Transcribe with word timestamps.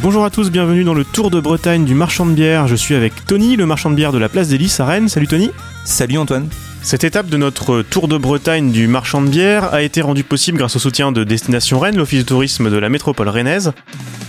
Bonjour 0.00 0.24
à 0.24 0.30
tous, 0.30 0.50
bienvenue 0.50 0.84
dans 0.84 0.94
le 0.94 1.04
Tour 1.04 1.30
de 1.30 1.38
Bretagne 1.38 1.84
du 1.84 1.94
marchand 1.94 2.24
de 2.24 2.32
bière. 2.32 2.66
Je 2.66 2.76
suis 2.76 2.94
avec 2.94 3.26
Tony, 3.26 3.56
le 3.56 3.66
marchand 3.66 3.90
de 3.90 3.94
bière 3.94 4.12
de 4.12 4.18
la 4.18 4.28
place 4.28 4.48
des 4.48 4.56
Lys 4.56 4.80
à 4.80 4.86
Rennes. 4.86 5.08
Salut 5.08 5.26
Tony. 5.26 5.50
Salut 5.84 6.16
Antoine. 6.16 6.48
Cette 6.88 7.04
étape 7.04 7.28
de 7.28 7.36
notre 7.36 7.82
Tour 7.82 8.08
de 8.08 8.16
Bretagne 8.16 8.72
du 8.72 8.88
marchand 8.88 9.20
de 9.20 9.28
bière 9.28 9.74
a 9.74 9.82
été 9.82 10.00
rendue 10.00 10.24
possible 10.24 10.56
grâce 10.56 10.74
au 10.74 10.78
soutien 10.78 11.12
de 11.12 11.22
Destination 11.22 11.78
Rennes, 11.78 11.98
l'office 11.98 12.20
de 12.20 12.24
tourisme 12.26 12.70
de 12.70 12.78
la 12.78 12.88
métropole 12.88 13.28
rennaise. 13.28 13.72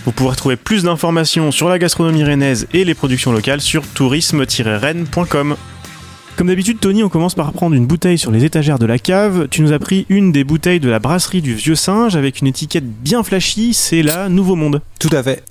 Vous 0.04 0.12
pourrez 0.12 0.36
trouver 0.36 0.56
plus 0.56 0.82
d'informations 0.82 1.52
sur 1.52 1.70
la 1.70 1.78
gastronomie 1.78 2.22
rennaise 2.22 2.68
et 2.74 2.84
les 2.84 2.92
productions 2.92 3.32
locales 3.32 3.62
sur 3.62 3.86
tourisme-rennes.com. 3.86 5.56
Comme 6.36 6.46
d'habitude, 6.48 6.80
Tony, 6.80 7.02
on 7.02 7.08
commence 7.08 7.34
par 7.34 7.50
prendre 7.54 7.74
une 7.74 7.86
bouteille 7.86 8.18
sur 8.18 8.30
les 8.30 8.44
étagères 8.44 8.78
de 8.78 8.84
la 8.84 8.98
cave. 8.98 9.48
Tu 9.50 9.62
nous 9.62 9.72
as 9.72 9.78
pris 9.78 10.04
une 10.10 10.30
des 10.30 10.44
bouteilles 10.44 10.80
de 10.80 10.90
la 10.90 10.98
brasserie 10.98 11.40
du 11.40 11.54
Vieux 11.54 11.76
Singe 11.76 12.14
avec 12.14 12.40
une 12.40 12.46
étiquette 12.46 12.84
bien 12.84 13.22
flashy, 13.22 13.72
c'est 13.72 14.02
la 14.02 14.28
Nouveau 14.28 14.54
Monde. 14.54 14.82
Tout 14.98 15.08
à 15.12 15.22
fait. 15.22 15.42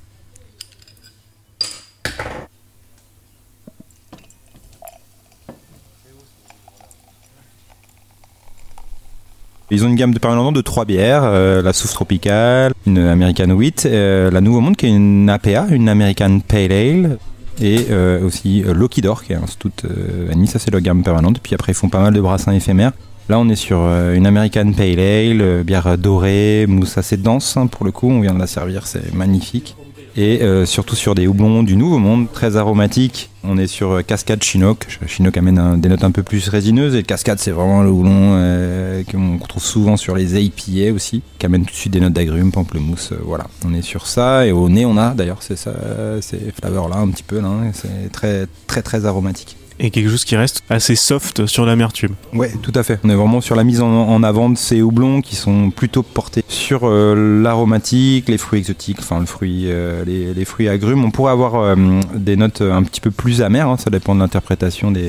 Ils 9.71 9.85
ont 9.85 9.87
une 9.87 9.95
gamme 9.95 10.15
de 10.15 10.19
permanents 10.19 10.51
de 10.51 10.61
trois 10.61 10.83
bières, 10.83 11.21
euh, 11.23 11.61
la 11.61 11.73
Souffle 11.73 11.93
Tropicale, 11.93 12.73
une 12.87 12.97
American 12.97 13.51
Wheat, 13.51 13.85
euh, 13.85 14.31
la 14.31 14.41
Nouveau 14.41 14.61
Monde 14.61 14.75
qui 14.75 14.87
est 14.87 14.89
une 14.89 15.29
APA, 15.29 15.67
une 15.69 15.87
American 15.87 16.39
Pale 16.39 16.71
Ale, 16.71 17.17
et 17.61 17.85
euh, 17.91 18.25
aussi 18.25 18.63
Loki 18.65 19.01
Door 19.01 19.23
qui 19.23 19.33
est 19.33 19.35
un 19.35 19.45
stout 19.45 19.71
euh, 19.85 20.25
vanille, 20.27 20.47
ça 20.47 20.57
c'est 20.57 20.71
leur 20.71 20.81
gamme 20.81 21.03
permanente. 21.03 21.39
Puis 21.43 21.53
après 21.53 21.73
ils 21.73 21.75
font 21.75 21.89
pas 21.89 21.99
mal 21.99 22.13
de 22.15 22.21
brassins 22.21 22.51
éphémères. 22.51 22.93
Là 23.29 23.37
on 23.37 23.47
est 23.47 23.55
sur 23.55 23.77
une 23.81 24.25
American 24.25 24.71
Pale 24.73 24.99
Ale, 24.99 25.63
bière 25.63 25.99
dorée, 25.99 26.65
mousse 26.67 26.97
assez 26.97 27.17
dense 27.17 27.55
hein, 27.55 27.67
pour 27.67 27.85
le 27.85 27.91
coup, 27.91 28.09
on 28.09 28.21
vient 28.21 28.33
de 28.33 28.39
la 28.39 28.47
servir, 28.47 28.87
c'est 28.87 29.13
magnifique. 29.13 29.75
Et 30.15 30.41
euh, 30.41 30.65
surtout 30.65 30.95
sur 30.95 31.15
des 31.15 31.27
houblons 31.27 31.63
du 31.63 31.75
Nouveau 31.75 31.99
Monde, 31.99 32.27
très 32.31 32.57
aromatiques. 32.57 33.29
On 33.43 33.57
est 33.57 33.67
sur 33.67 33.91
euh, 33.91 34.01
Cascade 34.01 34.43
Chinook. 34.43 34.87
Chinook 35.07 35.37
amène 35.37 35.79
des 35.79 35.89
notes 35.89 36.03
un 36.03 36.11
peu 36.11 36.23
plus 36.23 36.49
résineuses. 36.49 36.95
Et 36.95 37.03
Cascade, 37.03 37.39
c'est 37.39 37.51
vraiment 37.51 37.81
le 37.81 37.89
houblon 37.89 38.33
euh, 38.33 39.03
qu'on 39.03 39.37
trouve 39.47 39.63
souvent 39.63 39.97
sur 39.97 40.15
les 40.15 40.41
IPA 40.41 40.93
aussi, 40.93 41.21
qui 41.37 41.45
amène 41.45 41.65
tout 41.65 41.71
de 41.71 41.77
suite 41.77 41.93
des 41.93 41.99
notes 41.99 42.13
d'agrumes, 42.13 42.51
pamplemousse. 42.51 43.13
voilà, 43.23 43.45
on 43.65 43.73
est 43.73 43.81
sur 43.81 44.07
ça. 44.07 44.45
Et 44.45 44.51
au 44.51 44.67
nez, 44.69 44.85
on 44.85 44.97
a 44.97 45.11
d'ailleurs 45.11 45.41
c'est 45.41 45.57
ça, 45.57 45.73
ces 46.21 46.39
flavors-là 46.59 46.97
un 46.97 47.09
petit 47.09 47.23
peu. 47.23 47.39
Là, 47.39 47.47
hein. 47.47 47.71
c'est 47.73 48.11
très, 48.11 48.47
très, 48.67 48.81
très 48.81 49.05
aromatique. 49.05 49.57
Et 49.81 49.91
quelque 49.91 50.09
chose 50.09 50.25
qui 50.25 50.35
reste 50.35 50.63
assez 50.69 50.95
soft 50.95 51.45
sur 51.45 51.65
l'amertume. 51.65 52.15
Ouais, 52.33 52.51
tout 52.61 52.73
à 52.75 52.83
fait. 52.83 52.99
On 53.05 53.09
est 53.09 53.15
vraiment 53.15 53.39
sur 53.39 53.55
la 53.55 53.63
mise 53.63 53.79
en, 53.81 54.23
avant 54.23 54.49
de 54.49 54.57
ces 54.57 54.81
houblons 54.81 55.21
qui 55.21 55.37
sont 55.37 55.71
plutôt 55.71 56.03
portés 56.03 56.43
sur 56.49 56.81
euh, 56.83 57.41
l'aromatique, 57.41 58.27
les 58.27 58.37
fruits 58.37 58.59
exotiques, 58.59 58.99
enfin 58.99 59.19
le 59.21 59.25
fruit, 59.25 59.63
euh, 59.67 60.03
les, 60.05 60.45
fruits 60.45 60.67
agrumes. 60.67 61.05
On 61.05 61.11
pourrait 61.11 61.31
avoir 61.31 61.55
euh, 61.55 61.75
des 62.13 62.35
notes 62.35 62.61
un 62.61 62.83
petit 62.83 62.99
peu 62.99 63.09
plus 63.11 63.41
amères, 63.41 63.69
hein, 63.69 63.77
ça 63.77 63.89
dépend 63.89 64.15
de 64.15 64.19
l'interprétation 64.19 64.91
de 64.91 64.99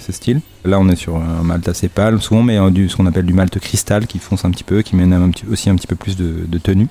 ces, 0.00 0.12
styles. 0.12 0.40
Là, 0.64 0.80
on 0.80 0.88
est 0.88 0.96
sur 0.96 1.16
un 1.16 1.42
malt 1.42 1.68
assez 1.68 1.88
pâle, 1.88 2.22
souvent, 2.22 2.42
mais 2.42 2.58
du, 2.70 2.88
ce 2.88 2.96
qu'on 2.96 3.06
appelle 3.06 3.26
du 3.26 3.34
malt 3.34 3.58
cristal 3.58 4.06
qui 4.06 4.18
fonce 4.18 4.46
un 4.46 4.50
petit 4.50 4.64
peu, 4.64 4.80
qui 4.80 4.96
mène 4.96 5.32
aussi 5.50 5.68
un 5.68 5.76
petit 5.76 5.86
peu 5.86 5.96
plus 5.96 6.16
de 6.16 6.58
tenue. 6.58 6.88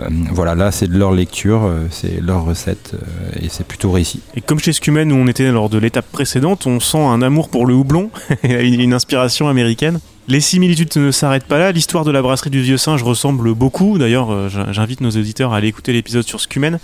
Euh, 0.00 0.08
voilà, 0.32 0.54
là, 0.54 0.70
c'est 0.70 0.86
de 0.88 0.96
leur 0.98 1.12
lecture, 1.12 1.64
euh, 1.64 1.86
c'est 1.90 2.20
leur 2.20 2.44
recette, 2.44 2.92
euh, 2.94 3.38
et 3.42 3.48
c'est 3.48 3.66
plutôt 3.66 3.90
réussi. 3.90 4.20
Et 4.36 4.40
comme 4.40 4.58
chez 4.60 4.72
Scumen 4.72 5.10
où 5.12 5.16
on 5.16 5.26
était 5.26 5.50
lors 5.50 5.68
de 5.68 5.78
l'étape 5.78 6.10
précédente, 6.10 6.66
on 6.66 6.80
sent 6.80 6.98
un 6.98 7.22
amour 7.22 7.48
pour 7.48 7.66
le 7.66 7.74
houblon 7.74 8.10
et 8.42 8.66
une 8.66 8.92
inspiration 8.94 9.48
américaine. 9.48 10.00
Les 10.28 10.40
similitudes 10.40 10.94
ne 10.96 11.10
s'arrêtent 11.10 11.46
pas 11.46 11.58
là, 11.58 11.72
l'histoire 11.72 12.04
de 12.04 12.10
la 12.10 12.20
brasserie 12.20 12.50
du 12.50 12.60
Vieux 12.60 12.76
Singe 12.76 13.02
ressemble 13.02 13.54
beaucoup, 13.54 13.96
d'ailleurs 13.96 14.50
j'in- 14.50 14.72
j'invite 14.72 15.00
nos 15.00 15.10
auditeurs 15.10 15.54
à 15.54 15.56
aller 15.56 15.68
écouter 15.68 15.92
l'épisode 15.94 16.24
sur 16.26 16.40
Scumen. 16.40 16.78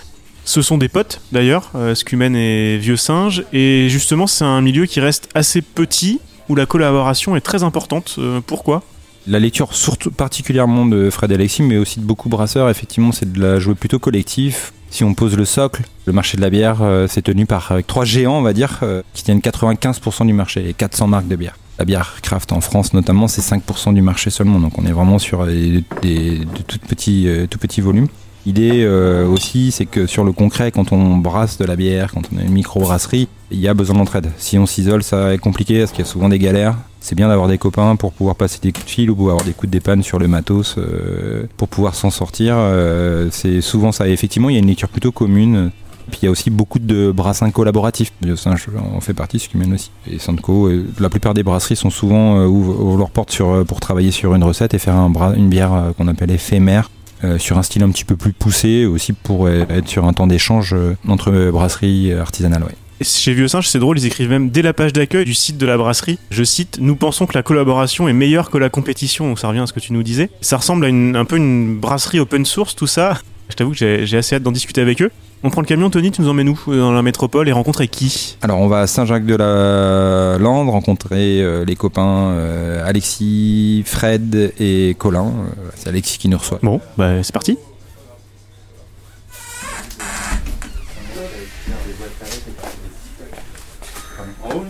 Ce 0.47 0.63
sont 0.63 0.79
des 0.79 0.89
potes 0.89 1.21
d'ailleurs, 1.31 1.71
Scumen 1.95 2.35
et 2.37 2.79
Vieux 2.79 2.97
Singe, 2.97 3.45
et 3.53 3.89
justement 3.91 4.27
c'est 4.27 4.45
un 4.45 4.63
milieu 4.63 4.87
qui 4.87 5.01
reste 5.01 5.29
assez 5.35 5.61
petit, 5.61 6.21
où 6.49 6.55
la 6.55 6.65
collaboration 6.65 7.37
est 7.37 7.41
très 7.43 7.63
importante. 7.65 8.19
Pourquoi? 8.47 8.83
La 9.27 9.39
lecture, 9.39 9.75
surtout 9.75 10.11
particulièrement 10.11 10.85
de 10.85 11.09
Fred 11.09 11.33
Alexis, 11.33 11.63
mais 11.63 11.79
aussi 11.79 11.99
de 11.99 12.05
beaucoup 12.05 12.29
brasseurs, 12.29 12.69
effectivement, 12.69 13.11
c'est 13.11 13.33
de 13.33 13.41
la 13.41 13.59
jouer 13.59 13.75
plutôt 13.75 13.99
collectif. 13.99 14.75
Si 14.91 15.03
on 15.03 15.15
pose 15.15 15.37
le 15.37 15.47
socle, 15.47 15.83
le 16.05 16.13
marché 16.13 16.37
de 16.37 16.43
la 16.43 16.51
bière, 16.51 16.83
euh, 16.83 17.07
c'est 17.09 17.23
tenu 17.23 17.47
par 17.47 17.73
euh, 17.73 17.81
trois 17.87 18.05
géants, 18.05 18.37
on 18.37 18.43
va 18.43 18.53
dire, 18.53 18.81
euh, 18.83 19.03
qui 19.15 19.25
tiennent 19.25 19.41
95% 19.41 20.27
du 20.27 20.35
marché 20.35 20.69
et 20.69 20.75
400 20.75 21.07
marques 21.07 21.27
de 21.27 21.37
bière. 21.37 21.57
La 21.79 21.87
bière 21.87 22.17
craft 22.23 22.53
en 22.53 22.61
France, 22.61 22.93
notamment, 22.93 23.27
c'est 23.27 23.41
5% 23.41 23.95
du 23.95 24.03
marché 24.03 24.29
seulement, 24.29 24.61
donc 24.61 24.79
on 24.79 24.85
est 24.85 24.93
vraiment 24.93 25.19
sur 25.19 25.47
des, 25.47 25.83
de 26.03 26.63
tout 26.67 26.79
petits, 26.87 27.27
tout 27.51 27.59
petits 27.59 27.81
volumes. 27.81 28.07
L'idée 28.47 28.85
euh, 28.85 29.27
aussi, 29.27 29.71
c'est 29.71 29.87
que 29.87 30.07
sur 30.07 30.23
le 30.23 30.33
concret, 30.33 30.71
quand 30.71 30.93
on 30.93 31.17
brasse 31.17 31.57
de 31.57 31.65
la 31.65 31.77
bière, 31.77 32.13
quand 32.13 32.23
on 32.33 32.39
a 32.39 32.43
une 32.43 32.53
micro-brasserie, 32.53 33.27
il 33.51 33.59
y 33.59 33.69
a 33.69 33.75
besoin 33.75 33.97
d'entraide. 33.97 34.31
Si 34.37 34.59
on 34.59 34.67
s'isole, 34.67 35.03
ça 35.03 35.33
être 35.33 35.41
compliqué 35.41 35.79
parce 35.79 35.93
qu'il 35.93 36.05
y 36.05 36.09
a 36.09 36.11
souvent 36.11 36.29
des 36.29 36.39
galères. 36.39 36.77
C'est 37.01 37.15
bien 37.15 37.29
d'avoir 37.29 37.49
des 37.49 37.59
copains 37.59 37.97
pour 37.97 38.13
pouvoir 38.13 38.37
passer 38.37 38.59
des 38.61 38.73
coups 38.73 38.85
de 38.85 38.91
fil 38.91 39.11
ou 39.11 39.17
pour 39.17 39.31
avoir 39.31 39.45
des 39.45 39.53
coups 39.53 39.67
de 39.67 39.73
dépanne 39.73 40.03
sur 40.03 40.19
le 40.19 40.29
matos 40.29 40.77
euh, 40.77 41.45
pour 41.57 41.69
pouvoir 41.69 41.95
s'en 41.95 42.11
sortir. 42.11 42.55
Euh, 42.57 43.29
c'est 43.31 43.63
souvent 43.63 43.93
ça. 43.93 44.09
Effectivement, 44.09 44.51
il 44.51 44.55
y 44.55 44.57
a 44.57 44.61
une 44.61 44.69
lecture 44.69 44.89
plutôt 44.89 45.13
commune. 45.13 45.71
Puis 46.11 46.21
il 46.23 46.25
y 46.27 46.29
a 46.29 46.31
aussi 46.31 46.51
beaucoup 46.51 46.79
de 46.79 47.11
brassins 47.13 47.51
collaboratifs. 47.51 48.13
Le 48.23 48.37
singe 48.37 48.67
en 48.95 49.01
fait 49.01 49.15
partie, 49.15 49.39
ce 49.39 49.49
qui 49.49 49.57
mène 49.57 49.73
aussi. 49.73 49.91
Et 50.11 50.19
Sandco, 50.19 50.71
la 51.01 51.09
plupart 51.09 51.33
des 51.33 51.43
brasseries 51.43 51.77
sont 51.77 51.89
souvent 51.89 52.45
ouvrent, 52.45 52.99
leurs 52.99 53.11
portes 53.11 53.31
sur, 53.31 53.65
pour 53.65 53.81
travailler 53.81 54.11
sur 54.11 54.35
une 54.35 54.45
recette 54.45 54.75
et 54.75 54.79
faire 54.79 54.97
un 54.97 55.11
une 55.35 55.49
bière 55.49 55.93
qu'on 55.97 56.09
appelle 56.09 56.31
éphémère 56.31 56.91
sur 57.39 57.59
un 57.59 57.63
style 57.63 57.83
un 57.83 57.91
petit 57.91 58.05
peu 58.05 58.17
plus 58.17 58.33
poussé, 58.33 58.87
aussi 58.87 59.13
pour 59.13 59.47
euh, 59.47 59.65
être 59.69 59.89
sur 59.89 60.05
un 60.05 60.13
temps 60.13 60.27
d'échange 60.27 60.75
euh, 60.75 60.97
entre 61.09 61.33
euh, 61.33 61.51
brasseries 61.51 62.13
artisanales. 62.13 62.63
Ouais. 62.63 62.75
Chez 63.03 63.35
Vieux 63.35 63.49
Singe, 63.49 63.69
c'est 63.69 63.79
drôle, 63.79 63.99
ils 63.99 64.07
écrivent 64.07 64.31
même 64.31 64.51
dès 64.51 64.63
la 64.63 64.73
page 64.73 64.93
d'accueil 64.93 65.25
du 65.25 65.35
site 65.35 65.59
de 65.59 65.67
la 65.67 65.77
brasserie. 65.77 66.19
Je 66.31 66.45
cite 66.45 66.79
Nous 66.81 66.97
pensons 66.97 67.27
que 67.27 67.35
la 67.35 67.43
collaboration 67.43 68.09
est 68.09 68.13
meilleure 68.13 68.51
que 68.51 68.59
la 68.59 68.71
compétition. 68.71 69.27
Donc 69.29 69.39
ça 69.39 69.49
revient 69.49 69.61
à 69.61 69.67
ce 69.67 69.73
que 69.73 69.81
tu 69.81 69.93
nous 69.93 70.03
disais. 70.03 70.31
Ça 70.41 70.57
ressemble 70.57 70.87
à 70.87 70.89
un 70.89 71.25
peu 71.25 71.37
une 71.37 71.79
brasserie 71.79 72.21
open 72.21 72.45
source, 72.47 72.77
tout 72.77 72.87
ça. 72.87 73.19
Je 73.49 73.55
t'avoue 73.57 73.71
que 73.71 73.77
j'ai 73.77 74.07
j'ai 74.07 74.17
assez 74.17 74.35
hâte 74.35 74.43
d'en 74.43 74.53
discuter 74.53 74.81
avec 74.81 75.01
eux. 75.03 75.11
On 75.43 75.51
prend 75.51 75.61
le 75.61 75.67
camion, 75.67 75.91
Tony, 75.91 76.11
tu 76.11 76.23
nous 76.23 76.29
emmènes 76.29 76.49
où 76.49 76.59
euh, 76.69 76.79
dans 76.79 76.93
la 76.93 77.03
métropole 77.03 77.49
et 77.49 77.53
rencontrer 77.53 77.87
qui? 77.87 78.37
Alors 78.41 78.59
on 78.59 78.67
va 78.67 78.81
à 78.81 78.87
Saint-Jacques-de-la-Lande 78.87 80.71
rencontrer 80.71 81.43
euh, 81.43 81.65
les 81.67 81.77
copains 81.77 82.31
euh, 82.31 82.83
Alexis, 82.87 83.85
Fred 83.87 84.55
et 84.59 84.97
Colin. 84.99 85.33
C'est 85.77 85.91
Alexis 85.91 86.19
qui 86.19 86.29
nous 86.29 86.39
reçoit. 86.39 86.59
Bon, 86.63 86.81
bah 86.97 87.23
c'est 87.23 87.33
parti. 87.33 87.59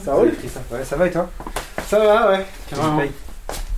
Ça 0.05 0.15
roule? 0.15 0.33
Ouais, 0.73 0.85
ça 0.85 0.97
va 0.97 1.07
et 1.07 1.11
toi? 1.11 1.31
Ça 1.87 1.99
va, 1.99 2.31
ouais. 2.31 2.45
Carrément. 2.69 3.01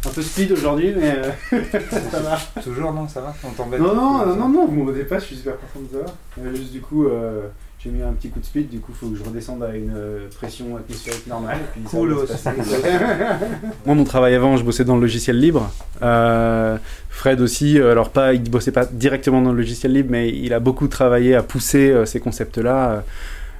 Un 0.06 0.10
peu 0.14 0.22
speed 0.22 0.52
aujourd'hui, 0.52 0.94
mais 0.98 1.16
euh, 1.52 1.60
ça 2.10 2.20
va. 2.20 2.38
Toujours 2.62 2.92
non, 2.92 3.08
ça 3.08 3.20
va 3.20 3.34
On 3.44 3.50
t'embête 3.50 3.80
Non, 3.80 3.94
non, 3.94 4.26
non, 4.26 4.36
non, 4.36 4.48
non, 4.48 4.66
vous 4.66 4.74
m'embêtez 4.84 5.04
pas, 5.04 5.18
je 5.18 5.24
suis 5.24 5.36
super 5.36 5.54
content 5.58 5.84
de 5.92 6.04
ça. 6.06 6.12
Euh, 6.40 6.54
juste 6.54 6.72
du 6.72 6.80
coup, 6.80 7.06
euh, 7.06 7.42
j'ai 7.82 7.90
mis 7.90 8.02
un 8.02 8.12
petit 8.12 8.30
coup 8.30 8.38
de 8.40 8.44
speed, 8.44 8.68
du 8.68 8.78
coup, 8.80 8.92
il 8.94 8.98
faut 8.98 9.08
que 9.08 9.16
je 9.16 9.24
redescende 9.24 9.62
à 9.62 9.74
une 9.74 9.92
euh, 9.96 10.28
pression 10.36 10.76
atmosphérique 10.76 11.26
normale. 11.26 11.58
et 11.58 11.80
puis 11.80 11.82
ça 11.84 11.96
Cool, 11.98 12.26
passer. 12.26 12.50
Moi, 13.86 13.94
mon 13.94 14.04
travail 14.04 14.34
avant, 14.34 14.56
je 14.56 14.64
bossais 14.64 14.84
dans 14.84 14.94
le 14.96 15.02
logiciel 15.02 15.38
libre. 15.40 15.70
Euh, 16.02 16.76
Fred 17.10 17.40
aussi, 17.40 17.78
alors 17.80 18.10
pas, 18.10 18.32
il 18.34 18.48
bossait 18.50 18.72
pas 18.72 18.86
directement 18.86 19.42
dans 19.42 19.50
le 19.52 19.58
logiciel 19.58 19.92
libre, 19.92 20.08
mais 20.12 20.28
il 20.30 20.52
a 20.54 20.60
beaucoup 20.60 20.86
travaillé 20.88 21.34
à 21.34 21.42
pousser 21.42 21.90
euh, 21.90 22.04
ces 22.06 22.20
concepts-là. 22.20 22.90
euh, 22.90 23.00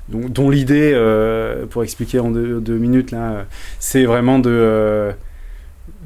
dont, 0.09 0.29
dont 0.29 0.51
l'idée, 0.51 0.93
euh, 0.95 1.67
pour 1.67 1.83
expliquer 1.83 2.21
en 2.21 2.31
deux, 2.31 2.61
deux 2.61 2.79
minutes, 2.79 3.11
là, 3.11 3.19
euh, 3.33 3.43
c'est 3.81 4.05
vraiment 4.05 4.39
de, 4.39 4.51
euh, 4.51 5.13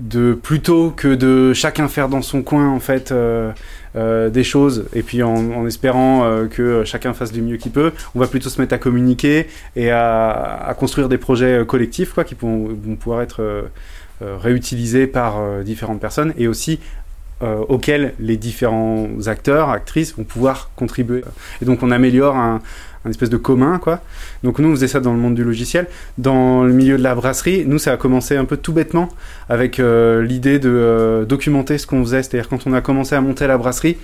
de 0.01 0.33
plutôt 0.33 0.91
que 0.91 1.15
de 1.15 1.53
chacun 1.53 1.89
faire 1.89 2.09
dans 2.09 2.23
son 2.23 2.43
coin 2.43 2.69
en 2.69 2.81
fait 2.81 3.13
euh, 3.13 3.53
euh, 3.97 4.31
des 4.31 4.45
choses 4.45 4.87
et 4.95 5.03
puis 5.03 5.23
en, 5.23 5.67
espérant 5.67 6.25
euh, 6.25 6.47
que 6.47 6.85
chacun 6.85 7.13
fasse 7.13 7.33
du 7.33 7.43
mieux 7.43 7.59
qu'il 7.59 7.73
peut, 7.73 7.93
on 8.15 8.19
va 8.19 8.27
plutôt 8.27 8.49
se 8.49 8.61
mettre 8.61 8.75
à 8.75 8.79
communiquer 8.79 9.47
et 9.77 9.91
à, 9.91 10.31
à 10.67 10.75
construire 10.75 11.09
des 11.09 11.19
projets 11.19 11.65
collectifs 11.67 12.15
quoi, 12.15 12.25
qui 12.25 12.35
vont 12.35 12.97
pouvoir 12.99 13.23
être 13.23 13.69
réutilisés 14.21 15.07
par 15.07 15.63
différentes 15.63 16.01
personnes 16.01 16.35
et 16.37 16.49
aussi 16.49 16.81
auxquels 17.43 18.13
les 18.21 18.37
différents 18.37 19.09
acteurs, 19.27 19.71
actrices 19.71 20.15
vont 20.15 20.25
pouvoir 20.25 20.71
contribuer. 20.77 21.25
Et 21.63 21.65
donc 21.65 21.83
on 21.83 21.91
améliore 21.91 22.37
un, 22.37 22.61
un 23.05 23.11
espèce 23.11 23.31
de 23.31 23.37
commun, 23.37 23.79
quoi. 23.79 24.01
Donc 24.43 24.59
nous, 24.59 24.69
on 24.69 24.73
faisait 24.73 24.89
ça 24.89 25.01
dans 25.01 25.13
le 25.13 25.19
monde 25.19 25.35
du 25.35 25.45
logiciel. 25.45 25.87
Dans 26.19 26.65
le 26.65 26.73
milieu 26.73 26.99
de 26.99 27.03
la 27.03 27.15
brasserie, 27.15 27.65
nous, 27.67 27.79
ça 27.79 27.93
a 27.93 27.97
commencé 27.97 28.37
un 28.37 28.45
peu 28.45 28.57
tout 28.57 28.73
bêtement 28.73 29.09
avec 29.49 29.81
euh, 29.81 30.23
l'idée 30.23 30.59
de 30.59 30.71
euh, 30.71 31.25
documenter 31.25 31.79
ce 31.79 31.87
qu'on 31.87 32.03
faisait. 32.05 32.23
C'est-à-dire 32.23 32.49
quand 32.49 32.67
on 32.67 32.73
a 32.73 32.81
commencé 32.81 33.15
à 33.15 33.21
monter 33.21 33.47
la 33.47 33.57
brasserie, 33.57 33.97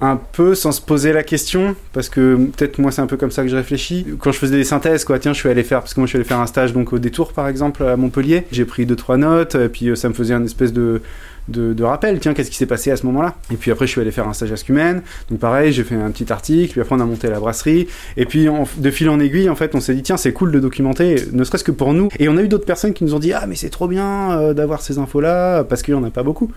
un 0.00 0.16
peu 0.16 0.54
sans 0.54 0.72
se 0.72 0.82
poser 0.82 1.12
la 1.12 1.22
question, 1.22 1.76
parce 1.92 2.08
que 2.08 2.36
peut-être 2.36 2.78
moi 2.78 2.90
c'est 2.90 3.00
un 3.00 3.06
peu 3.06 3.16
comme 3.16 3.30
ça 3.30 3.42
que 3.42 3.48
je 3.48 3.56
réfléchis. 3.56 4.06
Quand 4.18 4.32
je 4.32 4.38
faisais 4.38 4.56
des 4.56 4.64
synthèses, 4.64 5.04
quoi, 5.04 5.18
tiens, 5.18 5.32
je 5.32 5.38
suis 5.38 5.48
allé 5.48 5.62
faire, 5.62 5.80
parce 5.80 5.94
que 5.94 6.00
moi 6.00 6.06
je 6.06 6.10
suis 6.10 6.18
allé 6.18 6.26
faire 6.26 6.40
un 6.40 6.46
stage 6.46 6.72
donc 6.72 6.92
au 6.92 6.98
détour 6.98 7.32
par 7.32 7.48
exemple 7.48 7.84
à 7.84 7.96
Montpellier, 7.96 8.44
j'ai 8.50 8.64
pris 8.64 8.86
deux 8.86 8.96
trois 8.96 9.16
notes, 9.16 9.54
et 9.54 9.68
puis 9.68 9.88
euh, 9.88 9.94
ça 9.94 10.08
me 10.08 10.14
faisait 10.14 10.34
une 10.34 10.44
espèce 10.44 10.72
de 10.72 11.00
de, 11.48 11.84
rappel, 11.84 12.18
tiens, 12.20 12.34
qu'est-ce 12.34 12.50
qui 12.50 12.56
s'est 12.56 12.66
passé 12.66 12.90
à 12.90 12.96
ce 12.96 13.04
moment-là? 13.06 13.34
Et 13.52 13.56
puis 13.56 13.70
après, 13.70 13.86
je 13.86 13.92
suis 13.92 14.00
allé 14.00 14.10
faire 14.10 14.26
un 14.26 14.32
stage 14.32 14.52
à 14.52 14.56
Scumen, 14.56 15.02
donc 15.30 15.38
pareil, 15.38 15.72
j'ai 15.72 15.84
fait 15.84 15.94
un 15.94 16.10
petit 16.10 16.32
article, 16.32 16.72
puis 16.72 16.80
après 16.80 16.94
on 16.96 17.00
a 17.00 17.04
monté 17.04 17.28
la 17.28 17.40
brasserie, 17.40 17.88
et 18.16 18.26
puis 18.26 18.48
de 18.78 18.90
fil 18.90 19.08
en 19.08 19.20
aiguille, 19.20 19.48
en 19.48 19.54
fait, 19.54 19.74
on 19.74 19.80
s'est 19.80 19.94
dit, 19.94 20.02
tiens, 20.02 20.16
c'est 20.16 20.32
cool 20.32 20.52
de 20.52 20.60
documenter, 20.60 21.16
ne 21.32 21.44
serait-ce 21.44 21.64
que 21.64 21.70
pour 21.70 21.92
nous. 21.92 22.08
Et 22.18 22.28
on 22.28 22.36
a 22.36 22.42
eu 22.42 22.48
d'autres 22.48 22.66
personnes 22.66 22.92
qui 22.92 23.04
nous 23.04 23.14
ont 23.14 23.18
dit, 23.18 23.32
ah, 23.32 23.44
mais 23.46 23.56
c'est 23.56 23.70
trop 23.70 23.88
bien 23.88 24.32
euh, 24.32 24.54
d'avoir 24.54 24.80
ces 24.80 24.98
infos-là, 24.98 25.64
parce 25.64 25.82
qu'il 25.82 25.94
n'y 25.94 26.00
en 26.00 26.04
a 26.04 26.10
pas 26.10 26.22
beaucoup. 26.22 26.50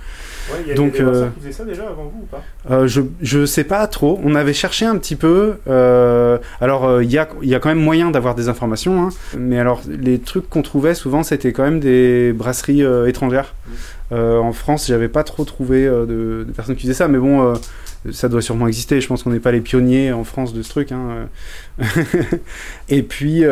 Ouais, 0.52 0.70
y 0.70 0.72
a 0.72 0.76
donc, 0.76 0.94
des 0.94 1.02
euh, 1.02 1.28
qui 1.46 1.52
ça 1.52 1.66
déjà 1.66 1.84
avant 1.84 2.12
vous 2.14 2.24
ou 2.24 2.26
pas? 2.26 2.44
euh, 2.72 2.88
je, 2.88 3.02
je 3.22 3.46
sais 3.46 3.66
pas 3.66 3.86
trop, 3.88 4.20
on 4.24 4.36
avait 4.36 4.54
cherché 4.54 4.86
un 4.86 4.98
petit 4.98 5.16
peu, 5.16 5.56
alors 6.62 7.02
il 7.02 7.12
y, 7.12 7.18
a, 7.18 7.28
y 7.42 7.56
a 7.56 7.60
quand 7.60 7.70
même 7.70 7.84
moyen 7.84 8.12
d'avoir 8.12 8.36
des 8.36 8.48
informations, 8.50 9.04
hein, 9.04 9.10
mais 9.38 9.60
alors 9.60 9.82
les 9.88 10.20
trucs 10.20 10.50
qu'on 10.50 10.62
trouvait 10.62 10.96
souvent, 10.96 11.24
c'était 11.24 11.52
quand 11.52 11.64
même 11.64 11.80
des 11.80 12.34
brasseries 12.34 12.84
étrangères. 13.08 13.54
Mmh. 13.68 13.72
Euh, 14.12 14.40
en 14.40 14.54
France, 14.54 14.88
j'avais 14.88 15.10
pas 15.10 15.24
trop 15.24 15.44
trouvé 15.44 15.86
euh, 15.86 16.06
de, 16.06 16.52
personnes 16.54 16.76
qui 16.76 16.84
faisaient 16.84 16.94
ça, 16.94 17.08
mais 17.08 17.18
bon, 17.18 17.42
euh, 17.42 17.56
ça 18.12 18.30
doit 18.30 18.42
sûrement 18.42 18.68
exister. 18.68 19.02
Je 19.02 19.08
pense 19.08 19.24
qu'on 19.24 19.32
n'est 19.32 19.40
pas 19.40 19.52
les 19.52 19.60
pionniers 19.60 20.14
en 20.14 20.24
France 20.24 20.54
de 20.54 20.62
ce 20.62 20.70
truc. 20.70 20.92
Hein. 20.92 21.28
et 22.90 23.04
puis, 23.04 23.44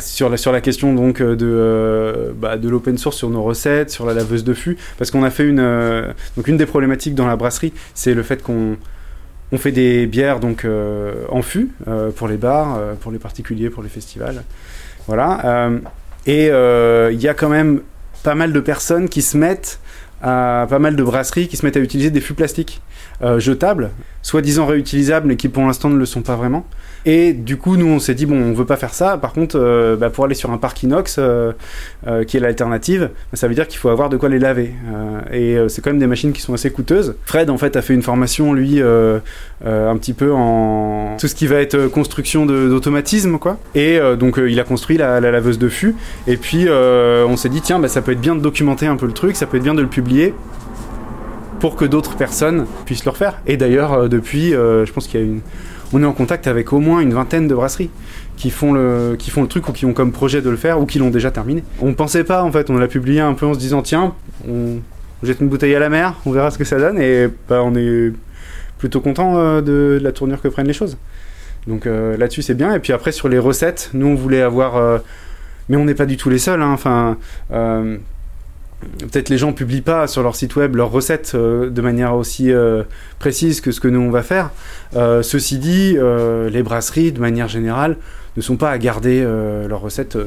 sur, 0.00 0.30
la, 0.52 0.60
question 0.60 0.94
donc 0.94 1.20
de, 1.20 2.34
bah, 2.38 2.56
de 2.56 2.68
l'open 2.68 2.96
source 2.96 3.16
sur 3.16 3.30
nos 3.30 3.42
recettes, 3.42 3.90
sur 3.90 4.06
la 4.06 4.14
laveuse 4.14 4.44
de 4.44 4.54
fût, 4.54 4.76
parce 4.98 5.10
qu'on 5.10 5.24
a 5.24 5.30
fait 5.30 5.44
une. 5.44 6.14
donc, 6.36 6.46
une 6.46 6.56
des 6.56 6.66
problématiques 6.66 7.14
dans 7.14 7.26
la 7.26 7.36
brasserie, 7.36 7.72
c'est 7.94 8.14
le 8.14 8.22
fait 8.22 8.42
qu'on. 8.42 8.76
On 9.52 9.58
fait 9.58 9.70
des 9.70 10.06
bières 10.06 10.40
donc 10.40 10.66
en 11.28 11.40
fût 11.40 11.70
pour 12.16 12.26
les 12.26 12.36
bars, 12.36 12.80
pour 13.00 13.12
les 13.12 13.20
particuliers, 13.20 13.70
pour 13.70 13.84
les 13.84 13.88
festivals, 13.88 14.42
voilà. 15.06 15.70
et 16.26 16.46
il 16.46 17.20
y 17.20 17.28
a 17.28 17.34
quand 17.34 17.48
même 17.48 17.80
pas 18.26 18.34
mal 18.34 18.52
de 18.52 18.58
personnes 18.58 19.08
qui 19.08 19.22
se 19.22 19.36
mettent 19.36 19.78
à 20.20 20.66
pas 20.68 20.80
mal 20.80 20.96
de 20.96 21.02
brasseries 21.04 21.46
qui 21.46 21.56
se 21.56 21.64
mettent 21.64 21.76
à 21.76 21.80
utiliser 21.80 22.10
des 22.10 22.20
fûts 22.20 22.34
plastiques 22.34 22.82
euh, 23.22 23.38
jetables, 23.38 23.92
soi-disant 24.20 24.66
réutilisables, 24.66 25.28
mais 25.28 25.36
qui 25.36 25.48
pour 25.48 25.64
l'instant 25.64 25.90
ne 25.90 25.96
le 25.96 26.06
sont 26.06 26.22
pas 26.22 26.34
vraiment. 26.34 26.66
Et 27.08 27.32
du 27.32 27.56
coup, 27.56 27.76
nous, 27.76 27.86
on 27.86 28.00
s'est 28.00 28.16
dit, 28.16 28.26
bon, 28.26 28.36
on 28.36 28.52
veut 28.52 28.64
pas 28.64 28.76
faire 28.76 28.92
ça. 28.92 29.16
Par 29.16 29.32
contre, 29.32 29.56
euh, 29.56 29.96
bah, 29.96 30.10
pour 30.10 30.24
aller 30.24 30.34
sur 30.34 30.50
un 30.50 30.58
parc 30.58 30.82
inox, 30.82 31.16
euh, 31.18 31.52
euh, 32.08 32.24
qui 32.24 32.36
est 32.36 32.40
l'alternative, 32.40 33.10
bah, 33.30 33.36
ça 33.36 33.46
veut 33.46 33.54
dire 33.54 33.68
qu'il 33.68 33.78
faut 33.78 33.90
avoir 33.90 34.08
de 34.08 34.16
quoi 34.16 34.28
les 34.28 34.40
laver. 34.40 34.72
et 35.32 35.56
c'est 35.68 35.82
quand 35.82 35.90
même 35.90 36.00
des 36.00 36.08
machines 36.08 36.32
qui 36.32 36.42
sont 36.42 36.52
assez 36.52 36.70
coûteuses. 36.70 37.14
Fred, 37.24 37.48
en 37.48 37.58
fait, 37.58 37.76
a 37.76 37.82
fait 37.82 37.94
une 37.94 38.02
formation, 38.02 38.52
lui, 38.52 38.82
un 38.82 39.96
petit 39.96 40.12
peu 40.12 40.32
en 40.32 41.16
tout 41.18 41.28
ce 41.28 41.34
qui 41.36 41.46
va 41.46 41.60
être 41.60 41.86
construction 41.86 42.44
d'automatisme, 42.44 43.38
quoi. 43.38 43.58
Et 43.76 44.00
donc, 44.18 44.40
il 44.44 44.58
a 44.58 44.64
construit 44.64 44.96
la, 44.96 45.20
la, 45.20 45.30
laveuse 45.30 45.58
de 45.58 45.68
fût. 45.68 45.94
Et 46.26 46.36
puis, 46.36 46.66
on 46.68 47.36
s'est 47.36 47.48
dit, 47.48 47.60
tiens, 47.60 47.78
bah, 47.78 47.88
ça 47.88 48.02
peut 48.02 48.12
être 48.12 48.20
bien 48.20 48.34
de 48.34 48.40
documenter 48.40 48.86
un 48.86 48.96
peu 48.96 49.06
le 49.06 49.12
truc, 49.12 49.36
ça 49.36 49.46
peut 49.46 49.58
être 49.58 49.62
bien 49.62 49.74
de 49.74 49.82
le 49.82 49.88
publier 49.88 50.34
pour 51.60 51.76
que 51.76 51.84
d'autres 51.84 52.16
personnes 52.16 52.66
puissent 52.84 53.04
le 53.04 53.12
refaire. 53.12 53.38
Et 53.46 53.56
d'ailleurs, 53.56 54.08
depuis, 54.08 54.50
je 54.50 54.92
pense 54.92 55.06
qu'il 55.06 55.20
y 55.20 55.22
a 55.22 55.26
une 55.26 55.40
on 55.92 56.02
est 56.02 56.06
en 56.06 56.12
contact 56.12 56.46
avec 56.46 56.72
au 56.72 56.80
moins 56.80 57.00
une 57.00 57.14
vingtaine 57.14 57.48
de 57.48 57.54
brasseries 57.54 57.90
qui 58.36 58.50
font 58.50 58.72
le, 58.72 59.16
truc 59.48 59.68
ou 59.68 59.72
qui 59.72 59.86
ont 59.86 59.92
comme 59.92 60.12
projet 60.12 60.42
de 60.42 60.50
le 60.50 60.56
faire 60.56 60.80
ou 60.80 60.86
qui 60.86 60.98
l'ont 60.98 61.10
déjà 61.10 61.30
terminé. 61.30 61.62
On 61.80 61.88
ne 61.88 61.94
pensait 61.94 62.24
pas 62.24 62.42
en 62.42 62.52
fait, 62.52 62.70
on 62.70 62.76
l'a 62.76 62.88
publié 62.88 63.20
un 63.20 63.34
peu 63.34 63.46
en 63.46 63.54
se 63.54 63.58
disant 63.58 63.82
tiens, 63.82 64.14
on 64.48 64.80
jette 65.22 65.40
une 65.40 65.48
bouteille 65.48 65.74
à 65.74 65.78
la 65.78 65.88
mer, 65.88 66.14
on 66.26 66.32
verra 66.32 66.50
ce 66.50 66.58
que 66.58 66.64
ça 66.64 66.78
donne 66.78 67.00
et 67.00 67.28
bah, 67.48 67.62
on 67.62 67.74
est 67.74 68.12
plutôt 68.78 69.00
content 69.00 69.38
euh, 69.38 69.60
de, 69.62 69.98
la 70.02 70.12
tournure 70.12 70.40
que 70.40 70.48
prennent 70.48 70.66
les 70.66 70.72
choses. 70.72 70.98
Donc 71.66 71.86
euh, 71.86 72.16
là-dessus 72.16 72.42
c'est 72.42 72.54
bien 72.54 72.74
et 72.74 72.78
puis 72.78 72.92
après 72.92 73.12
sur 73.12 73.28
les 73.28 73.38
recettes, 73.38 73.90
nous 73.94 74.06
on 74.06 74.14
voulait 74.14 74.42
avoir 74.42 74.76
euh, 74.76 74.98
mais 75.68 75.76
on 75.76 75.84
n'est 75.84 75.94
pas 75.94 76.06
du 76.06 76.16
tout 76.16 76.30
les 76.30 76.38
seuls. 76.38 76.62
Hein. 76.62 77.16
Peut-être 78.80 79.30
les 79.30 79.38
gens 79.38 79.52
publient 79.52 79.80
pas 79.80 80.06
sur 80.06 80.22
leur 80.22 80.36
site 80.36 80.54
web 80.56 80.76
leurs 80.76 80.90
recettes 80.90 81.32
euh, 81.34 81.70
de 81.70 81.80
manière 81.80 82.14
aussi 82.14 82.52
euh, 82.52 82.82
précise 83.18 83.62
que 83.62 83.72
ce 83.72 83.80
que 83.80 83.88
nous 83.88 84.00
on 84.00 84.10
va 84.10 84.22
faire. 84.22 84.50
Euh, 84.94 85.22
ceci 85.22 85.58
dit, 85.58 85.96
les 85.96 86.62
brasseries 86.62 87.12
de 87.12 87.20
manière 87.20 87.48
générale 87.48 87.96
ne 88.36 88.42
sont 88.42 88.56
pas 88.56 88.70
à 88.70 88.78
garder 88.78 89.22
leurs 89.22 89.80
recettes 89.80 90.18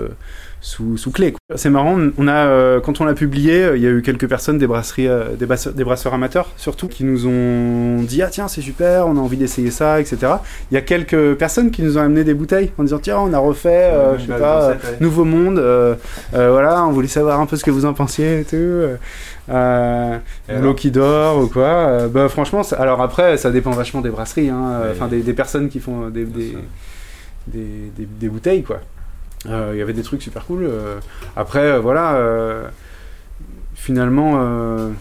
sous, 0.61 0.97
sous 0.97 1.11
clé. 1.11 1.35
C'est 1.55 1.69
marrant, 1.69 1.97
on 2.17 2.27
a, 2.27 2.33
euh, 2.33 2.79
quand 2.79 3.01
on 3.01 3.05
l'a 3.05 3.13
publié, 3.13 3.63
euh, 3.63 3.77
il 3.77 3.83
y 3.83 3.87
a 3.87 3.89
eu 3.89 4.01
quelques 4.01 4.27
personnes 4.27 4.57
des 4.57 4.67
brasseries, 4.67 5.07
euh, 5.07 5.35
des, 5.35 5.47
des, 5.73 5.83
brasseurs 5.83 6.13
amateurs 6.13 6.51
surtout, 6.57 6.87
qui 6.87 7.03
nous 7.03 7.27
ont 7.27 8.03
dit 8.03 8.21
ah 8.21 8.27
tiens 8.29 8.47
c'est 8.47 8.61
super, 8.61 9.07
on 9.07 9.17
a 9.17 9.19
envie 9.19 9.37
d'essayer 9.37 9.71
ça, 9.71 9.99
etc. 9.99 10.33
Il 10.71 10.75
y 10.75 10.77
a 10.77 10.81
quelques 10.81 11.35
personnes 11.35 11.71
qui 11.71 11.81
nous 11.81 11.97
ont 11.97 12.01
amené 12.01 12.23
des 12.23 12.33
bouteilles 12.33 12.71
en 12.77 12.83
disant 12.83 12.99
tiens 12.99 13.19
on 13.19 13.33
a 13.33 13.39
refait, 13.39 13.91
je 14.17 14.25
sais 14.25 14.39
pas, 14.39 14.75
Nouveau 14.99 15.25
Monde, 15.25 15.63
voilà, 16.33 16.85
on 16.85 16.91
voulait 16.91 17.07
savoir 17.07 17.39
un 17.39 17.45
peu 17.45 17.55
ce 17.55 17.63
que 17.63 17.71
vous 17.71 17.85
en 17.85 17.93
pensiez 17.93 18.41
et 18.41 18.45
tout. 18.45 18.81
l'eau 19.47 20.73
qui 20.75 20.91
dort 20.91 21.39
ou 21.39 21.47
quoi. 21.47 22.07
bah 22.07 22.27
franchement, 22.29 22.61
alors 22.77 23.01
après 23.01 23.37
ça 23.37 23.51
dépend 23.51 23.71
vachement 23.71 24.01
des 24.01 24.09
brasseries, 24.09 24.49
hein, 24.49 24.81
enfin 24.91 25.07
des, 25.07 25.21
des, 25.21 25.33
personnes 25.33 25.69
qui 25.69 25.79
font 25.79 26.09
des, 26.09 26.25
des, 26.25 27.91
des 27.97 28.29
bouteilles 28.29 28.63
quoi. 28.63 28.81
Euh, 29.45 29.71
il 29.73 29.79
y 29.79 29.81
avait 29.81 29.93
des 29.93 30.03
trucs 30.03 30.21
super 30.21 30.45
cool. 30.45 30.63
Euh, 30.63 30.99
après, 31.35 31.59
euh, 31.59 31.79
voilà, 31.79 32.71
finalement, 33.75 34.91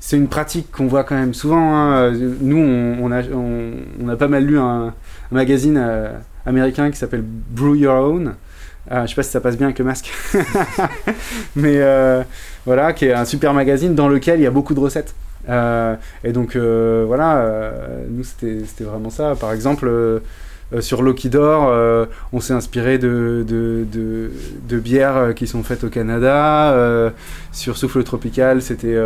c'est 0.00 0.16
une 0.16 0.28
pratique 0.28 0.70
qu'on 0.70 0.86
voit 0.86 1.04
quand 1.04 1.16
même 1.16 1.34
souvent. 1.34 1.74
Hein. 1.74 2.12
Nous, 2.40 2.58
on, 2.58 3.10
a, 3.10 3.22
on, 3.22 4.08
a, 4.08 4.16
pas 4.16 4.28
mal 4.28 4.44
lu 4.44 4.58
un, 4.58 4.94
magazine 5.30 5.82
américain 6.46 6.90
qui 6.90 6.96
s'appelle 6.96 7.22
Brew 7.22 7.76
Your 7.76 7.94
Own. 7.94 8.34
je 8.90 9.06
sais 9.06 9.14
pas 9.14 9.22
si 9.22 9.30
ça 9.30 9.40
passe 9.40 9.56
bien 9.56 9.66
avec 9.66 9.78
le 9.78 9.84
masque. 9.84 10.12
Mais 11.56 11.80
voilà, 12.66 12.92
qui 12.92 13.06
est 13.06 13.14
un 13.14 13.24
super 13.24 13.54
magazine 13.54 13.94
dans 13.94 14.08
lequel 14.08 14.40
il 14.40 14.42
y 14.42 14.46
a 14.46 14.50
beaucoup 14.50 14.74
de 14.74 14.80
recettes. 14.80 15.14
et 15.48 16.32
donc 16.32 16.56
voilà, 16.56 17.62
nous 18.10 18.24
c'était 18.24 18.84
vraiment 18.84 19.10
ça. 19.10 19.34
Par 19.34 19.52
exemple, 19.52 20.20
euh, 20.74 20.82
sur 20.82 21.00
Lokidor, 21.00 21.68
euh, 21.68 22.04
on 22.32 22.40
s'est 22.40 22.52
inspiré 22.52 22.98
de, 22.98 23.42
bières 24.70 25.16
euh, 25.16 25.32
qui 25.32 25.46
sont 25.46 25.62
faites 25.62 25.84
au 25.84 25.88
Canada. 25.88 27.12
sur 27.52 27.76
Souffle 27.76 28.04
Tropical, 28.04 28.60
c'était 28.62 28.96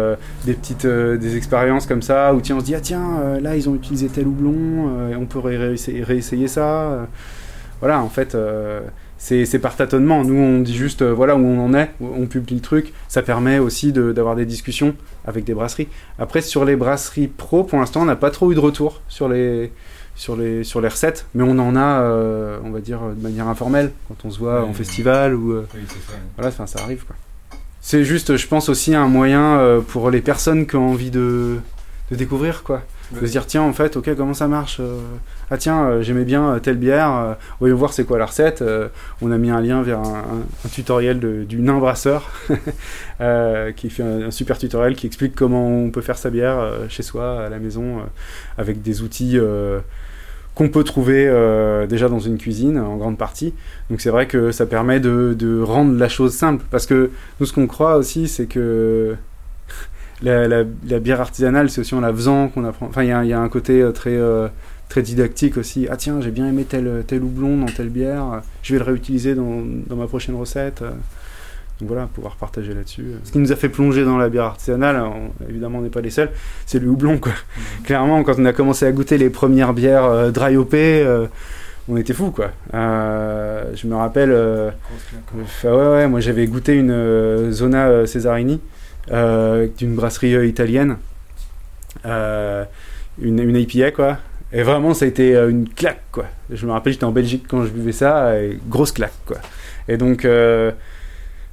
des 0.44 0.54
petites 0.54 0.86
des 0.86 1.36
expériences 1.36 1.86
comme 1.86 2.02
ça 2.02 2.34
où 2.34 2.40
tiens, 2.40 2.56
on 2.56 2.60
se 2.60 2.64
dit 2.64 2.74
ah 2.74 2.80
tiens, 2.80 3.38
là 3.40 3.56
ils 3.56 3.68
ont 3.68 3.74
utilisé 3.74 4.08
tel 4.08 4.26
houblon, 4.26 4.90
on 5.16 5.40
réessayer, 5.40 6.02
réessayer 6.02 6.48
ça. 6.48 7.08
voilà, 7.80 8.02
en 8.02 8.08
fait, 8.08 8.36
c'est 9.18 9.58
par 9.58 9.76
tâtonnement. 9.76 10.24
Nous, 10.24 10.34
on 10.34 10.60
dit 10.60 10.76
juste 10.76 11.02
voilà 11.02 11.36
où 11.36 11.44
on 11.44 11.64
en 11.64 11.74
est, 11.74 11.90
on 12.00 12.26
publie 12.26 12.56
le 12.56 12.60
truc. 12.60 12.92
Ça 13.08 13.22
permet 13.22 13.58
aussi 13.58 13.92
d'avoir 13.92 14.36
des 14.36 14.46
discussions 14.46 14.94
avec 15.24 15.44
des 15.44 15.54
brasseries. 15.54 15.88
Après, 16.18 16.40
sur 16.40 16.64
les 16.64 16.76
brasseries 16.76 17.28
pro, 17.28 17.64
pour 17.64 17.78
l'instant, 17.78 18.02
on 18.02 18.06
n'a 18.06 18.16
pas 18.16 18.30
trop 18.30 18.50
eu 18.52 18.54
de 18.54 18.60
retour 18.60 19.00
sur 19.08 19.28
les 19.28 19.72
sur 20.14 20.36
les, 20.36 20.64
sur 20.64 20.80
les 20.80 20.88
recettes, 20.88 21.26
mais 21.34 21.42
on 21.42 21.58
en 21.58 21.74
a, 21.76 22.00
euh, 22.00 22.58
on 22.64 22.70
va 22.70 22.80
dire, 22.80 23.00
de 23.00 23.22
manière 23.22 23.48
informelle, 23.48 23.92
quand 24.08 24.24
on 24.24 24.30
se 24.30 24.38
voit 24.38 24.64
en 24.64 24.72
festival 24.72 25.34
ou. 25.34 25.52
Euh, 25.52 25.66
voilà, 26.36 26.50
ça 26.50 26.64
arrive 26.82 27.04
quoi. 27.04 27.16
C'est 27.80 28.04
juste, 28.04 28.36
je 28.36 28.46
pense 28.46 28.68
aussi 28.68 28.94
un 28.94 29.08
moyen 29.08 29.58
euh, 29.58 29.80
pour 29.80 30.10
les 30.10 30.20
personnes 30.20 30.66
qui 30.66 30.76
ont 30.76 30.90
envie 30.90 31.10
de, 31.10 31.58
de 32.10 32.16
découvrir 32.16 32.62
quoi. 32.62 32.82
De 33.20 33.26
se 33.26 33.30
dire, 33.32 33.46
tiens, 33.46 33.62
en 33.62 33.72
fait, 33.72 33.96
ok, 33.96 34.14
comment 34.16 34.34
ça 34.34 34.48
marche 34.48 34.80
Ah, 35.50 35.56
tiens, 35.56 36.00
j'aimais 36.00 36.24
bien 36.24 36.58
telle 36.60 36.78
bière, 36.78 37.36
voyons 37.60 37.76
voir 37.76 37.92
c'est 37.92 38.04
quoi 38.04 38.18
la 38.18 38.26
recette. 38.26 38.64
on 39.20 39.30
a 39.30 39.38
mis 39.38 39.50
un 39.50 39.60
lien 39.60 39.82
vers 39.82 40.00
un, 40.00 40.24
tutoriel 40.72 41.46
du 41.46 41.60
nain 41.60 41.78
brasseur 41.78 42.30
qui 43.76 43.90
fait 43.90 44.02
un, 44.02 44.30
super 44.30 44.56
tutoriel 44.56 44.96
qui 44.96 45.06
explique 45.06 45.34
comment 45.34 45.68
on 45.68 45.90
peut 45.90 46.00
faire 46.00 46.18
sa 46.18 46.30
bière 46.30 46.72
chez 46.88 47.02
soi, 47.02 47.44
à 47.44 47.48
la 47.48 47.58
maison, 47.58 47.98
avec 48.56 48.82
des 48.82 49.02
outils 49.02 49.38
qu'on 50.54 50.68
peut 50.68 50.84
trouver 50.84 51.26
euh, 51.26 51.86
déjà 51.86 52.08
dans 52.08 52.18
une 52.18 52.38
cuisine 52.38 52.78
en 52.78 52.96
grande 52.96 53.16
partie. 53.16 53.54
Donc 53.90 54.00
c'est 54.00 54.10
vrai 54.10 54.26
que 54.26 54.52
ça 54.52 54.66
permet 54.66 55.00
de, 55.00 55.34
de, 55.38 55.60
rendre 55.60 55.98
la 55.98 56.08
chose 56.08 56.34
simple. 56.34 56.64
Parce 56.70 56.86
que 56.86 57.10
nous, 57.40 57.46
ce 57.46 57.52
qu'on 57.52 57.66
croit 57.66 57.96
aussi, 57.96 58.28
c'est 58.28 58.46
que 58.46 59.16
la, 60.22 60.48
la, 60.48 60.64
la, 60.88 60.98
bière 61.00 61.20
artisanale, 61.20 61.70
c'est 61.70 61.80
aussi 61.80 61.94
en 61.94 62.00
la 62.00 62.12
faisant 62.12 62.48
qu'on 62.48 62.64
apprend. 62.64 62.86
Enfin, 62.86 63.02
il 63.02 63.06
y, 63.06 63.28
y 63.28 63.32
a, 63.32 63.40
un 63.40 63.48
côté 63.48 63.82
euh, 63.82 63.92
très, 63.92 64.16
euh, 64.16 64.48
très 64.88 65.02
didactique 65.02 65.56
aussi. 65.56 65.86
Ah 65.90 65.96
tiens, 65.96 66.20
j'ai 66.20 66.30
bien 66.30 66.48
aimé 66.48 66.64
tel, 66.64 67.04
tel 67.06 67.22
houblon 67.22 67.58
dans 67.58 67.66
telle 67.66 67.88
bière, 67.88 68.42
je 68.62 68.74
vais 68.74 68.78
le 68.78 68.84
réutiliser 68.84 69.34
dans, 69.34 69.62
dans 69.86 69.96
ma 69.96 70.06
prochaine 70.06 70.36
recette. 70.36 70.82
Donc 71.82 71.88
voilà, 71.88 72.06
pouvoir 72.06 72.36
partager 72.36 72.74
là-dessus. 72.74 73.06
Ce 73.24 73.32
qui 73.32 73.38
nous 73.38 73.50
a 73.50 73.56
fait 73.56 73.68
plonger 73.68 74.04
dans 74.04 74.16
la 74.16 74.28
bière 74.28 74.44
artisanale, 74.44 75.02
évidemment 75.48 75.78
on 75.78 75.82
n'est 75.82 75.88
pas 75.88 76.00
les 76.00 76.10
seuls, 76.10 76.30
c'est 76.64 76.78
le 76.78 76.88
houblon. 76.88 77.18
Quoi. 77.18 77.32
Mmh. 77.32 77.82
Clairement, 77.84 78.22
quand 78.22 78.34
on 78.38 78.44
a 78.44 78.52
commencé 78.52 78.86
à 78.86 78.92
goûter 78.92 79.18
les 79.18 79.30
premières 79.30 79.72
bières 79.72 80.04
euh, 80.04 80.30
dry 80.30 80.56
hopées, 80.56 81.02
euh, 81.04 81.26
on 81.88 81.96
était 81.96 82.12
fous 82.12 82.30
quoi. 82.30 82.52
Euh, 82.72 83.64
je 83.74 83.88
me 83.88 83.96
rappelle, 83.96 84.30
ouais, 84.30 85.72
ouais, 85.72 86.06
moi 86.06 86.20
j'avais 86.20 86.46
goûté 86.46 86.74
une 86.74 87.50
Zona 87.50 88.06
Cesarini 88.06 88.60
d'une 89.08 89.94
brasserie 89.94 90.48
italienne 90.48 90.96
une, 93.20 93.38
une 93.38 93.56
IPA, 93.56 93.90
quoi. 93.90 94.18
Et 94.52 94.62
vraiment, 94.62 94.92
ça 94.94 95.06
a 95.06 95.08
été 95.08 95.34
euh, 95.34 95.48
une 95.48 95.68
claque, 95.68 96.02
quoi. 96.12 96.26
Je 96.50 96.66
me 96.66 96.72
rappelle, 96.72 96.92
j'étais 96.92 97.04
en 97.04 97.12
Belgique 97.12 97.44
quand 97.48 97.64
je 97.64 97.70
buvais 97.70 97.92
ça, 97.92 98.38
et 98.38 98.58
grosse 98.68 98.92
claque, 98.92 99.12
quoi. 99.26 99.38
Et 99.88 99.96
donc, 99.96 100.24
euh, 100.24 100.72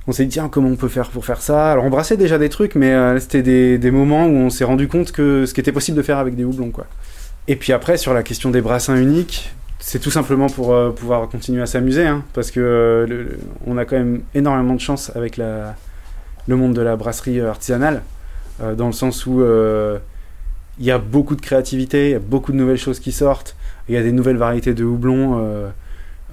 on 0.08 0.12
s'est 0.12 0.26
dit, 0.26 0.32
tiens, 0.32 0.50
comment 0.50 0.70
on 0.70 0.76
peut 0.76 0.90
faire 0.90 1.10
pour 1.10 1.26
faire 1.26 1.42
ça? 1.42 1.72
Alors, 1.72 1.86
on 1.86 1.90
brassait 1.90 2.18
déjà 2.18 2.38
des 2.38 2.50
trucs, 2.50 2.76
mais 2.76 2.92
euh, 2.92 3.20
c'était 3.20 3.42
des, 3.42 3.78
des 3.78 3.92
moments 3.92 4.26
où 4.26 4.36
on 4.36 4.50
s'est 4.50 4.66
rendu 4.66 4.88
compte 4.88 5.12
que 5.12 5.46
ce 5.46 5.54
qui 5.54 5.62
était 5.62 5.72
possible 5.72 5.98
de 5.98 6.04
faire 6.04 6.18
avec 6.18 6.36
des 6.36 6.44
houblons, 6.44 6.72
quoi. 6.72 6.88
Et 7.48 7.56
puis 7.56 7.74
après, 7.74 7.98
sur 7.98 8.14
la 8.14 8.22
question 8.22 8.52
des 8.52 8.62
brassins 8.62 8.98
uniques, 8.98 9.52
c'est 9.80 10.00
tout 10.00 10.12
simplement 10.12 10.48
pour 10.48 10.74
euh, 10.74 10.92
pouvoir 10.92 11.30
continuer 11.30 11.62
à 11.62 11.66
s'amuser, 11.66 12.06
hein, 12.06 12.24
parce 12.34 12.52
que 12.52 12.60
euh, 12.60 13.26
on 13.66 13.78
a 13.78 13.86
quand 13.86 13.98
même 13.98 14.22
énormément 14.36 14.76
de 14.76 14.82
chance 14.82 15.12
avec 15.16 15.38
la, 15.38 15.76
le 16.48 16.56
monde 16.56 16.74
de 16.74 16.82
la 16.82 16.96
brasserie 16.96 17.40
euh, 17.40 17.50
artisanale, 17.50 18.02
euh, 18.62 18.76
dans 18.76 18.88
le 18.88 18.94
sens 18.94 19.26
où 19.26 19.42
euh, 19.42 20.00
il 20.80 20.86
y 20.86 20.92
a 20.92 20.98
beaucoup 20.98 21.36
de 21.36 21.42
créativité, 21.42 22.10
il 22.10 22.12
y 22.12 22.16
a 22.16 22.20
beaucoup 22.20 22.52
de 22.52 22.58
nouvelles 22.58 22.78
choses 22.78 23.00
qui 23.00 23.12
sortent, 23.12 23.56
il 23.88 23.96
y 23.96 23.98
a 23.98 24.04
des 24.04 24.12
nouvelles 24.12 24.38
variétés 24.38 24.74
de 24.74 24.84
houblon 24.84 25.70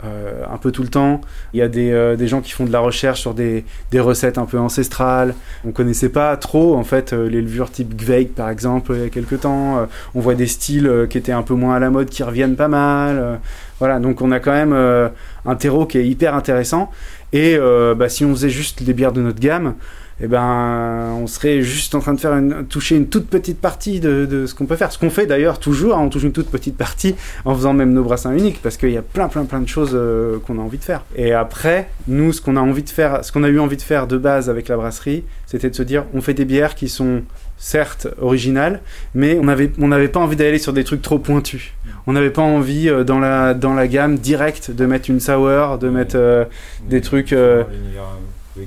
un 0.05 0.59
peu 0.59 0.71
tout 0.71 0.83
le 0.83 0.89
temps, 0.89 1.21
il 1.53 1.59
y 1.59 1.63
a 1.63 1.69
des, 1.69 2.15
des 2.17 2.29
gens 2.29 2.41
qui 2.41 2.53
font 2.53 2.65
de 2.65 2.71
la 2.71 2.79
recherche 2.79 3.21
sur 3.21 3.35
des, 3.35 3.65
des 3.91 3.99
recettes 3.99 4.39
un 4.39 4.45
peu 4.45 4.57
ancestrales, 4.59 5.35
on 5.65 5.73
connaissait 5.73 6.11
pas 6.11 6.37
trop 6.37 6.77
en 6.77 6.85
fait 6.85 7.13
les 7.13 7.41
levures 7.41 7.73
type 7.73 7.97
Gveig 7.97 8.27
par 8.37 8.51
exemple 8.51 8.93
il 8.95 9.03
y 9.03 9.07
a 9.07 9.09
quelques 9.09 9.41
temps, 9.41 9.89
on 10.15 10.21
voit 10.21 10.37
des 10.37 10.47
styles 10.47 11.09
qui 11.11 11.19
étaient 11.19 11.33
un 11.33 11.43
peu 11.43 11.55
moins 11.55 11.75
à 11.75 11.81
la 11.81 11.91
mode 11.91 12.09
qui 12.09 12.23
reviennent 12.23 12.57
pas 12.57 12.69
mal, 12.69 13.41
voilà. 13.81 13.99
Donc 13.99 14.21
on 14.21 14.31
a 14.31 14.39
quand 14.39 14.53
même 14.53 14.75
un 14.75 15.55
terreau 15.57 15.87
qui 15.87 15.99
est 15.99 16.07
hyper 16.07 16.37
intéressant 16.37 16.93
et 17.33 17.57
euh, 17.57 17.95
bah, 17.95 18.09
si 18.09 18.25
on 18.25 18.35
faisait 18.35 18.51
juste 18.51 18.81
les 18.81 18.93
bières 18.93 19.13
de 19.13 19.21
notre 19.21 19.41
gamme 19.41 19.75
eh 20.19 20.29
ben, 20.29 21.15
on 21.21 21.27
serait 21.27 21.61
juste 21.61 21.95
en 21.95 22.01
train 22.01 22.15
de 22.15 22.21
faire 22.21 22.41
toucher 22.71 22.97
une 22.97 23.09
toute 23.09 23.27
petite 23.27 23.61
partie 23.61 24.01
de, 24.01 24.47
ce 24.47 24.55
qu'on 24.55 24.65
peut 24.65 24.77
faire. 24.77 24.91
Ce 24.91 24.99
qu'on 24.99 25.11
fait 25.11 25.27
d'ailleurs 25.27 25.59
toujours, 25.59 25.97
hein, 25.97 26.01
on 26.03 26.09
touche 26.09 26.23
une 26.23 26.33
toute 26.33 26.49
petite 26.49 26.77
partie 26.77 27.15
en 27.45 27.55
faisant 27.55 27.75
même 27.75 27.93
nos 27.93 28.03
brassins 28.03 28.35
uniques, 28.35 28.61
parce 28.63 28.79
qu'il 28.79 28.93
y 28.93 28.97
a 28.97 29.03
plein, 29.03 29.29
plein, 29.29 29.45
plein 29.45 29.61
de 29.61 29.69
choses 29.69 29.93
euh, 29.93 30.39
qu'on 30.39 30.59
a 30.59 30.63
envie 30.63 30.79
de 30.79 30.85
faire. 30.85 31.05
Et 31.17 31.33
après, 31.33 31.91
nous, 32.09 32.33
ce 32.33 32.41
qu'on 32.41 32.57
a 32.57 32.61
envie 32.61 32.83
de 32.83 32.89
faire, 32.89 33.25
ce 33.25 33.31
qu'on 33.31 33.45
a 33.45 33.49
eu 33.49 33.59
envie 33.59 33.77
de 33.77 33.83
faire 33.83 34.07
de 34.07 34.17
base 34.17 34.49
avec 34.49 34.69
la 34.69 34.77
brasserie, 34.77 35.25
c'était 35.45 35.69
de 35.69 35.75
se 35.75 35.83
dire, 35.83 36.05
on 36.15 36.23
fait 36.23 36.35
des 36.35 36.47
bières 36.47 36.75
qui 36.75 36.89
sont 36.89 37.23
certes 37.59 38.09
originales, 38.19 38.81
mais 39.15 39.39
on 39.39 39.45
n'avait 39.45 39.71
on 39.79 39.89
n'avait 39.89 40.09
pas 40.09 40.21
envie 40.21 40.37
d'aller 40.37 40.59
sur 40.59 40.73
des 40.73 40.85
trucs 40.85 41.03
trop 41.03 41.19
pointus. 41.19 41.73
On 42.07 42.13
n'avait 42.13 42.31
pas 42.31 42.43
envie 42.43 42.89
euh, 42.89 43.03
dans 43.05 43.19
la 43.19 43.53
dans 43.55 43.75
la 43.75 43.89
gamme 43.89 44.17
directe 44.19 44.71
de 44.71 44.87
mettre 44.87 45.11
une 45.11 45.21
sour, 45.21 45.79
de 45.79 45.89
mettre 45.89 46.17
euh, 46.17 46.45
des 46.89 47.01
trucs, 47.01 47.33
euh, 47.33 47.65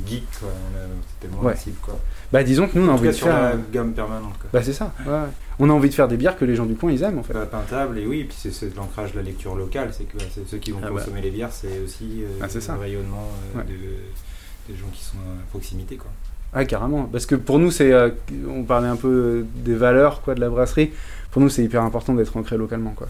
geek, 0.05 0.24
quoi. 0.39 0.50
on 0.50 0.77
a- 0.77 0.79
C'était 1.22 1.34
moins 1.34 1.46
Ouais. 1.46 1.51
accessible, 1.53 1.77
quoi. 1.81 2.00
bah 2.31 2.43
disons 2.43 2.67
que 2.67 2.77
nous 2.77 2.86
on 2.86 2.89
a 2.89 2.93
envie 2.93 3.03
cas, 3.03 3.12
de 3.12 3.15
sur 3.15 3.27
faire 3.27 3.41
la 3.41 3.51
gamme 3.74 3.93
permanente, 3.93 4.34
quoi. 4.39 4.50
bah 4.53 4.62
c'est 4.63 4.74
ça. 4.74 4.93
ouais, 5.05 5.12
ouais. 5.12 5.19
On 5.62 5.69
a 5.69 5.74
envie 5.74 5.89
de 5.89 5.93
faire 5.93 6.08
des 6.08 6.15
bières 6.17 6.38
que 6.38 6.46
les 6.46 6.55
gens 6.55 6.65
du 6.65 6.75
coin 6.75 6.91
ils 6.91 7.01
aiment 7.03 7.19
en 7.19 7.24
fait. 7.24 7.34
Pas 7.34 7.46
peintable, 7.46 7.98
et 8.00 8.05
oui, 8.05 8.25
puis 8.25 8.38
c'est 8.51 8.75
l'ancrage 8.75 9.12
de 9.13 9.17
la 9.17 9.24
lecture 9.24 9.55
locale, 9.55 9.89
c'est 9.91 10.03
que 10.05 10.17
bah, 10.17 10.24
c'est 10.34 10.48
ceux 10.48 10.58
qui 10.58 10.72
vont 10.72 10.79
Ah 10.84 10.88
bah. 10.88 11.00
consommer 11.00 11.22
les 11.22 11.31
bières, 11.31 11.51
c'est 11.51 11.79
aussi 11.84 12.24
euh, 12.24 12.41
Ah, 12.41 12.48
le 12.75 12.79
rayonnement 12.79 13.27
euh, 13.55 13.60
Ouais. 13.60 13.65
de- 13.65 14.72
des 14.74 14.77
gens 14.79 14.88
qui 14.93 15.03
sont 15.03 15.17
à 15.17 15.50
proximité, 15.50 15.96
quoi. 15.98 16.12
Ah 16.53 16.65
carrément, 16.65 17.03
parce 17.03 17.25
que 17.25 17.36
pour 17.36 17.60
nous 17.60 17.69
c'est, 17.72 17.91
euh, 17.91 18.10
on 18.50 18.63
parlait 18.63 18.88
un 18.88 18.96
peu 18.96 19.46
des 19.55 19.75
valeurs 19.75 20.22
quoi 20.22 20.34
de 20.36 20.39
la 20.41 20.50
brasserie. 20.50 20.91
Pour 21.31 21.41
nous 21.41 21.50
c'est 21.50 21.63
hyper 21.63 21.84
important 21.84 22.13
d'être 22.15 22.36
ancré 22.38 22.58
localement 22.58 22.91
quoi. 22.96 23.08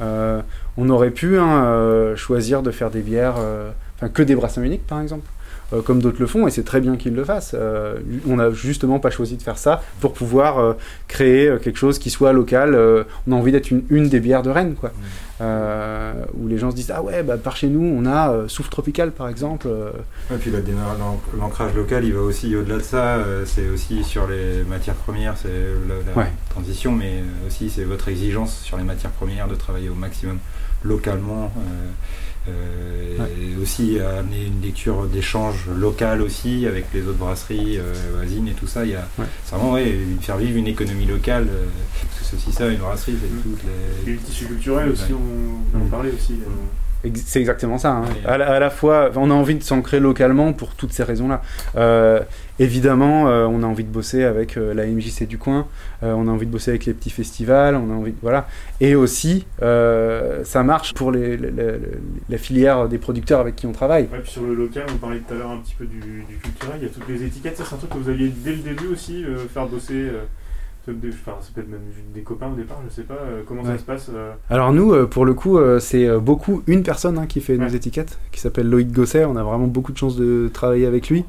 Euh, 0.00 0.40
on 0.76 0.88
aurait 0.88 1.10
pu 1.10 1.38
hein, 1.38 1.64
euh, 1.64 2.16
choisir 2.16 2.62
de 2.62 2.70
faire 2.70 2.90
des 2.90 3.02
bières, 3.02 3.36
euh, 3.38 3.70
enfin 3.96 4.08
que 4.08 4.22
des 4.22 4.34
brassins 4.34 4.62
uniques 4.62 4.86
par 4.86 5.00
exemple, 5.00 5.26
euh, 5.72 5.82
comme 5.82 6.00
d'autres 6.02 6.18
le 6.20 6.26
font 6.26 6.46
et 6.46 6.50
c'est 6.50 6.64
très 6.64 6.80
bien 6.80 6.96
qu'ils 6.96 7.14
le 7.14 7.24
fassent. 7.24 7.54
Euh, 7.58 7.96
on 8.28 8.36
n'a 8.36 8.50
justement 8.50 8.98
pas 9.00 9.10
choisi 9.10 9.36
de 9.36 9.42
faire 9.42 9.58
ça 9.58 9.82
pour 10.00 10.12
pouvoir 10.12 10.58
euh, 10.58 10.72
créer 11.08 11.52
quelque 11.62 11.78
chose 11.78 11.98
qui 11.98 12.10
soit 12.10 12.32
local. 12.32 12.74
On 13.26 13.32
a 13.32 13.34
envie 13.36 13.52
d'être 13.52 13.70
une, 13.70 13.82
une 13.90 14.08
des 14.08 14.20
bières 14.20 14.42
de 14.42 14.50
Rennes 14.50 14.74
quoi, 14.74 14.92
où 16.34 16.48
les 16.48 16.58
gens 16.58 16.70
se 16.70 16.76
disent 16.76 16.92
ah 16.94 17.02
ouais 17.02 17.22
bah 17.22 17.36
par 17.36 17.56
chez 17.56 17.68
nous 17.68 17.82
on 17.84 18.06
a 18.06 18.48
Souffle 18.48 18.70
Tropical 18.70 19.10
par 19.12 19.28
exemple. 19.28 19.68
Et 20.32 20.36
puis 20.36 20.52
l'ancrage 21.38 21.74
local, 21.74 22.04
il 22.04 22.12
va 22.14 22.20
aussi 22.20 22.54
au-delà 22.56 22.76
de 22.78 22.82
ça. 22.82 23.18
c'est 23.44 23.68
aussi 23.68 24.04
sur 24.04 24.26
les 24.28 24.62
matières 24.68 24.94
premières, 24.94 25.36
c'est 25.36 25.48
la, 25.48 25.94
la 26.12 26.18
Ouais. 26.18 26.30
transition, 26.50 26.92
mais 26.92 27.22
aussi 27.46 27.70
c'est 27.70 27.84
votre 27.84 28.08
exigence 28.08 28.60
sur 28.62 28.76
les 28.76 28.84
matières 28.84 29.10
premières 29.12 29.48
de 29.48 29.54
travailler 29.54 29.88
au 29.88 29.94
maximum 29.94 30.38
localement. 30.84 31.50
euh, 31.56 31.90
euh, 32.48 33.26
Et 33.40 33.56
aussi 33.62 33.98
amener 34.00 34.46
une 34.46 34.60
lecture 34.62 35.06
d'échange 35.06 35.66
local 35.76 36.22
aussi 36.22 36.66
avec 36.66 36.86
les 36.92 37.02
autres 37.02 37.18
brasseries 37.18 37.78
euh, 37.78 37.92
voisines 38.16 38.48
et 38.48 38.52
tout 38.52 38.66
ça. 38.66 38.84
Il 38.84 38.90
y 38.92 38.94
a 38.96 39.06
Ouais. 39.18 39.26
vraiment 39.50 39.72
ouais, 39.72 39.96
faire 40.20 40.36
vivre 40.38 40.56
une 40.58 40.66
économie 40.66 41.06
locale. 41.06 41.46
euh, 41.48 41.66
parce 41.92 42.18
que 42.18 42.24
c'est 42.24 42.36
aussi 42.36 42.52
ça, 42.52 42.68
une 42.68 42.78
brasserie, 42.78 43.14
c'est 43.20 43.30
Mm. 43.32 43.42
toutes 43.42 43.60
Et 44.04 44.06
les. 44.06 44.12
le 44.14 44.18
tissu 44.18 44.46
culturel 44.46 44.90
aussi, 44.90 45.12
on, 45.12 45.76
on 45.78 45.82
en 45.82 45.84
Mm. 45.86 45.90
parlait 45.90 46.10
aussi. 46.12 46.34
C'est 47.14 47.40
exactement 47.40 47.78
ça. 47.78 47.90
hein. 47.96 48.04
À, 48.24 48.38
la, 48.38 48.52
à 48.52 48.58
la 48.60 48.70
fois, 48.70 49.10
on 49.16 49.30
a 49.30 49.34
envie 49.34 49.56
de 49.56 49.62
s'ancrer 49.62 49.98
localement 49.98 50.52
pour 50.52 50.74
toutes 50.74 50.92
ces 50.92 51.02
raisons-là. 51.02 51.42
Euh, 51.76 52.20
évidemment, 52.60 53.28
euh, 53.28 53.44
on 53.46 53.62
a 53.62 53.66
envie 53.66 53.82
de 53.84 53.90
bosser 53.90 54.22
avec 54.24 54.56
euh, 54.56 54.72
la 54.72 54.86
MJC 54.86 55.26
du 55.26 55.36
coin, 55.38 55.66
on 56.02 56.28
a 56.28 56.30
envie 56.30 56.46
de 56.46 56.50
bosser 56.52 56.70
avec 56.70 56.84
les 56.86 56.94
petits 56.94 57.10
festivals, 57.10 57.74
on 57.76 57.90
a 57.90 57.94
envie, 57.94 58.14
voilà. 58.22 58.46
Et 58.80 58.94
aussi, 58.94 59.46
ça 59.60 60.62
marche 60.62 60.94
pour 60.94 61.10
les, 61.12 61.36
les- 61.36 61.50
les- 61.50 61.78
la 62.28 62.38
filière 62.38 62.88
des 62.88 62.98
producteurs 62.98 63.40
avec 63.40 63.56
qui 63.56 63.66
on 63.66 63.72
travaille. 63.72 64.08
Ouais, 64.12 64.20
puis 64.22 64.32
sur 64.32 64.42
le 64.42 64.54
local, 64.54 64.84
on 64.92 64.96
parlait 64.98 65.18
tout 65.18 65.34
à 65.34 65.36
l'heure 65.38 65.50
un 65.50 65.58
petit 65.58 65.74
peu 65.74 65.86
du, 65.86 65.98
du 66.00 66.36
culturel, 66.42 66.76
il 66.80 66.84
y 66.84 66.86
a 66.86 66.90
toutes 66.92 67.08
les 67.08 67.24
étiquettes, 67.24 67.56
ça 67.56 67.64
c'est 67.66 67.74
un 67.74 67.78
truc 67.78 67.90
que 67.90 67.98
vous 67.98 68.08
aviez 68.08 68.28
dès 68.28 68.52
le 68.52 68.58
début 68.62 68.88
aussi, 68.92 69.24
faire 69.52 69.66
bosser, 69.66 70.08
des- 70.90 71.10
enfin 71.10 71.32
c'est 71.40 71.54
peut-être 71.54 71.68
même 71.70 71.80
des 72.14 72.22
copains 72.22 72.48
au 72.52 72.56
départ, 72.56 72.78
je 72.88 72.92
sais 72.94 73.02
pas, 73.02 73.14
euh, 73.14 73.42
comment 73.46 73.62
Ouais. 73.62 73.72
ça 73.72 73.78
se 73.78 73.82
passe 73.84 74.10
euh, 74.14 74.32
Alors 74.50 74.72
nous, 74.72 74.92
euh, 74.92 75.06
pour 75.06 75.24
le 75.24 75.34
coup, 75.34 75.58
c'est 75.78 76.08
beaucoup 76.18 76.62
une 76.66 76.82
personne 76.82 77.18
hein, 77.18 77.26
qui 77.26 77.40
fait 77.40 77.56
nos 77.56 77.68
étiquettes, 77.68 78.18
qui 78.32 78.40
s'appelle 78.40 78.68
Loïc 78.68 78.90
Gosset. 78.92 79.24
On 79.24 79.36
a 79.36 79.42
vraiment 79.42 79.66
beaucoup 79.68 79.92
de 79.92 79.98
chance 79.98 80.16
de 80.16 80.50
travailler 80.52 80.86
avec 80.86 81.08
lui. 81.08 81.24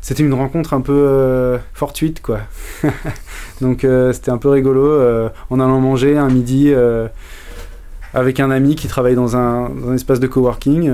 C'était 0.00 0.22
une 0.22 0.34
rencontre 0.34 0.74
un 0.74 0.80
peu 0.80 1.58
fortuite, 1.74 2.20
quoi. 2.22 2.40
Donc 3.60 3.86
c'était 4.12 4.30
un 4.30 4.38
peu 4.38 4.48
rigolo. 4.50 5.00
en 5.50 5.60
allant 5.60 5.80
manger 5.80 6.16
un 6.18 6.28
midi 6.28 6.72
avec 8.14 8.40
un 8.40 8.50
ami 8.50 8.74
qui 8.74 8.88
travaille 8.88 9.14
dans 9.14 9.36
un, 9.36 9.68
dans 9.70 9.90
un 9.90 9.94
espace 9.94 10.20
de 10.20 10.26
coworking, 10.26 10.90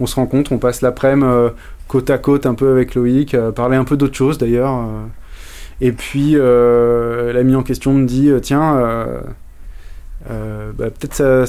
on 0.00 0.06
se 0.06 0.14
rencontre, 0.16 0.52
on 0.52 0.58
passe 0.58 0.80
l'après-midi 0.82 1.26
côte 1.88 2.08
à 2.08 2.16
côte 2.16 2.46
un 2.46 2.54
peu 2.54 2.70
avec 2.72 2.94
Loïc, 2.94 3.36
parler 3.54 3.76
un 3.76 3.84
peu 3.84 3.96
d'autre 3.98 4.14
chose 4.14 4.38
d'ailleurs. 4.38 4.86
Et 5.84 5.90
puis 5.90 6.34
euh, 6.36 7.32
l'ami 7.32 7.56
en 7.56 7.64
question 7.64 7.92
me 7.92 8.06
dit, 8.06 8.30
euh, 8.30 8.38
tiens. 8.38 8.76
euh, 10.30 10.70
bah, 10.78 10.90
peut-être 10.90 11.44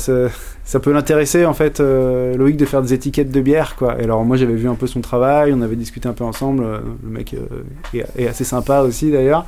ça, 0.66 0.80
peut 0.80 0.92
l'intéresser 0.92 1.46
en 1.46 1.54
fait 1.54 1.80
Loïc 1.80 2.58
de 2.58 2.66
faire 2.66 2.82
des 2.82 2.96
étiquettes 2.96 3.30
de 3.30 3.42
bière 3.42 3.75
quoi. 3.75 4.02
Et 4.02 4.06
alors 4.06 4.25
moi 4.25 4.36
j'avais 4.36 4.56
vu 4.56 4.68
un 4.68 4.74
peu 4.74 4.88
son 4.88 5.02
travail, 5.02 5.54
on 5.54 5.62
avait 5.62 5.75
discuté 5.75 6.10
un 6.10 6.13
peu 6.13 6.24
ensemble. 6.24 6.63
le 6.63 7.10
mec 7.10 7.36
est, 7.94 8.28
assez 8.28 8.44
sympa 8.44 8.82
aussi 8.82 9.12
d'ailleurs. 9.12 9.46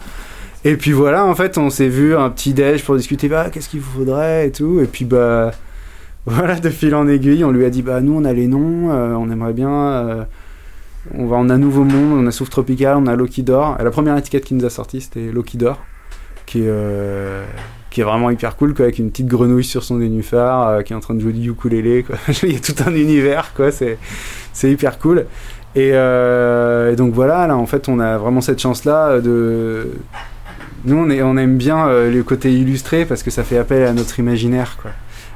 Et 0.64 0.78
puis 0.78 0.92
voilà 0.92 1.26
en 1.26 1.34
fait 1.34 1.58
on 1.58 1.72
s'est 1.72 1.90
vu 1.90 2.16
un 2.16 2.30
petit 2.30 2.54
déj 2.54 2.84
pour 2.84 2.96
discuter 2.96 3.28
bah 3.28 3.50
qu'est-ce 3.52 3.70
qu'il 3.70 3.80
vous 3.80 4.00
faudrait 4.00 4.48
et 4.48 4.52
tout. 4.52 4.80
Et 4.82 4.86
puis 4.86 5.06
bah 5.06 5.50
voilà 6.28 6.60
de 6.60 6.70
fil 6.70 6.94
en 6.94 7.08
aiguille 7.08 7.44
on 7.44 7.52
lui 7.52 7.66
a 7.66 7.72
dit 7.72 7.82
bah 7.82 8.02
nous 8.02 8.14
on 8.14 8.24
a 8.24 8.34
les 8.34 8.46
noms, 8.46 8.92
on 8.92 9.32
aimerait 9.32 9.54
bien. 9.54 10.28
On 11.14 11.28
va 11.28 11.38
on 11.38 11.50
a 11.50 11.58
Nouveau 11.58 11.84
Monde, 11.84 12.24
on 12.24 12.28
a 12.28 12.32
Souffle 12.32 12.52
Tropical, 12.52 12.98
on 12.98 13.08
a 13.08 13.16
Loki 13.16 13.44
d'Or. 13.44 13.78
La 13.82 13.92
première 13.92 14.18
étiquette 14.18 14.46
qui 14.46 14.54
nous 14.54 14.66
a 14.66 14.70
sorti 14.70 15.02
c'était 15.02 15.32
Loki 15.32 15.58
d'Or 15.58 15.80
qui 16.46 16.62
est 16.62 16.68
euh, 16.68 17.46
vraiment 17.98 18.30
hyper 18.30 18.56
cool, 18.56 18.74
avec 18.80 19.00
une 19.00 19.10
petite 19.10 19.28
grenouille 19.28 19.64
sur 19.64 19.84
son 19.84 19.98
nénuphar, 19.98 20.68
euh, 20.68 20.82
qui 20.82 20.94
est 20.94 20.96
en 20.96 21.00
train 21.00 21.14
de 21.14 21.20
jouer 21.20 21.34
du 21.34 21.50
ukulélé, 21.50 22.04
quoi. 22.04 22.18
Il 22.44 22.54
y 22.54 22.56
a 22.56 22.60
tout 22.60 22.76
un 22.86 22.94
univers, 22.94 23.54
quoi, 23.54 23.72
c'est, 23.72 23.98
hyper 24.64 25.00
cool. 25.00 25.26
Et, 25.76 25.92
euh, 25.94 26.94
et 26.94 26.96
donc 26.96 27.14
voilà, 27.14 27.48
là, 27.48 27.58
en 27.58 27.66
fait, 27.66 27.90
on 27.90 28.00
a 28.00 28.18
vraiment 28.18 28.42
cette 28.42 28.60
chance-là 28.62 29.20
de... 29.20 29.90
Nous, 30.86 30.96
on, 30.96 31.10
on 31.10 31.38
aime 31.38 31.58
bien 31.58 31.88
le 31.88 32.22
côté 32.22 32.54
illustré 32.54 33.06
parce 33.06 33.24
que 33.24 33.32
ça 33.32 33.44
fait 33.44 33.58
appel 33.58 33.84
à 33.84 33.92
notre 33.92 34.20
imaginaire. 34.20 34.78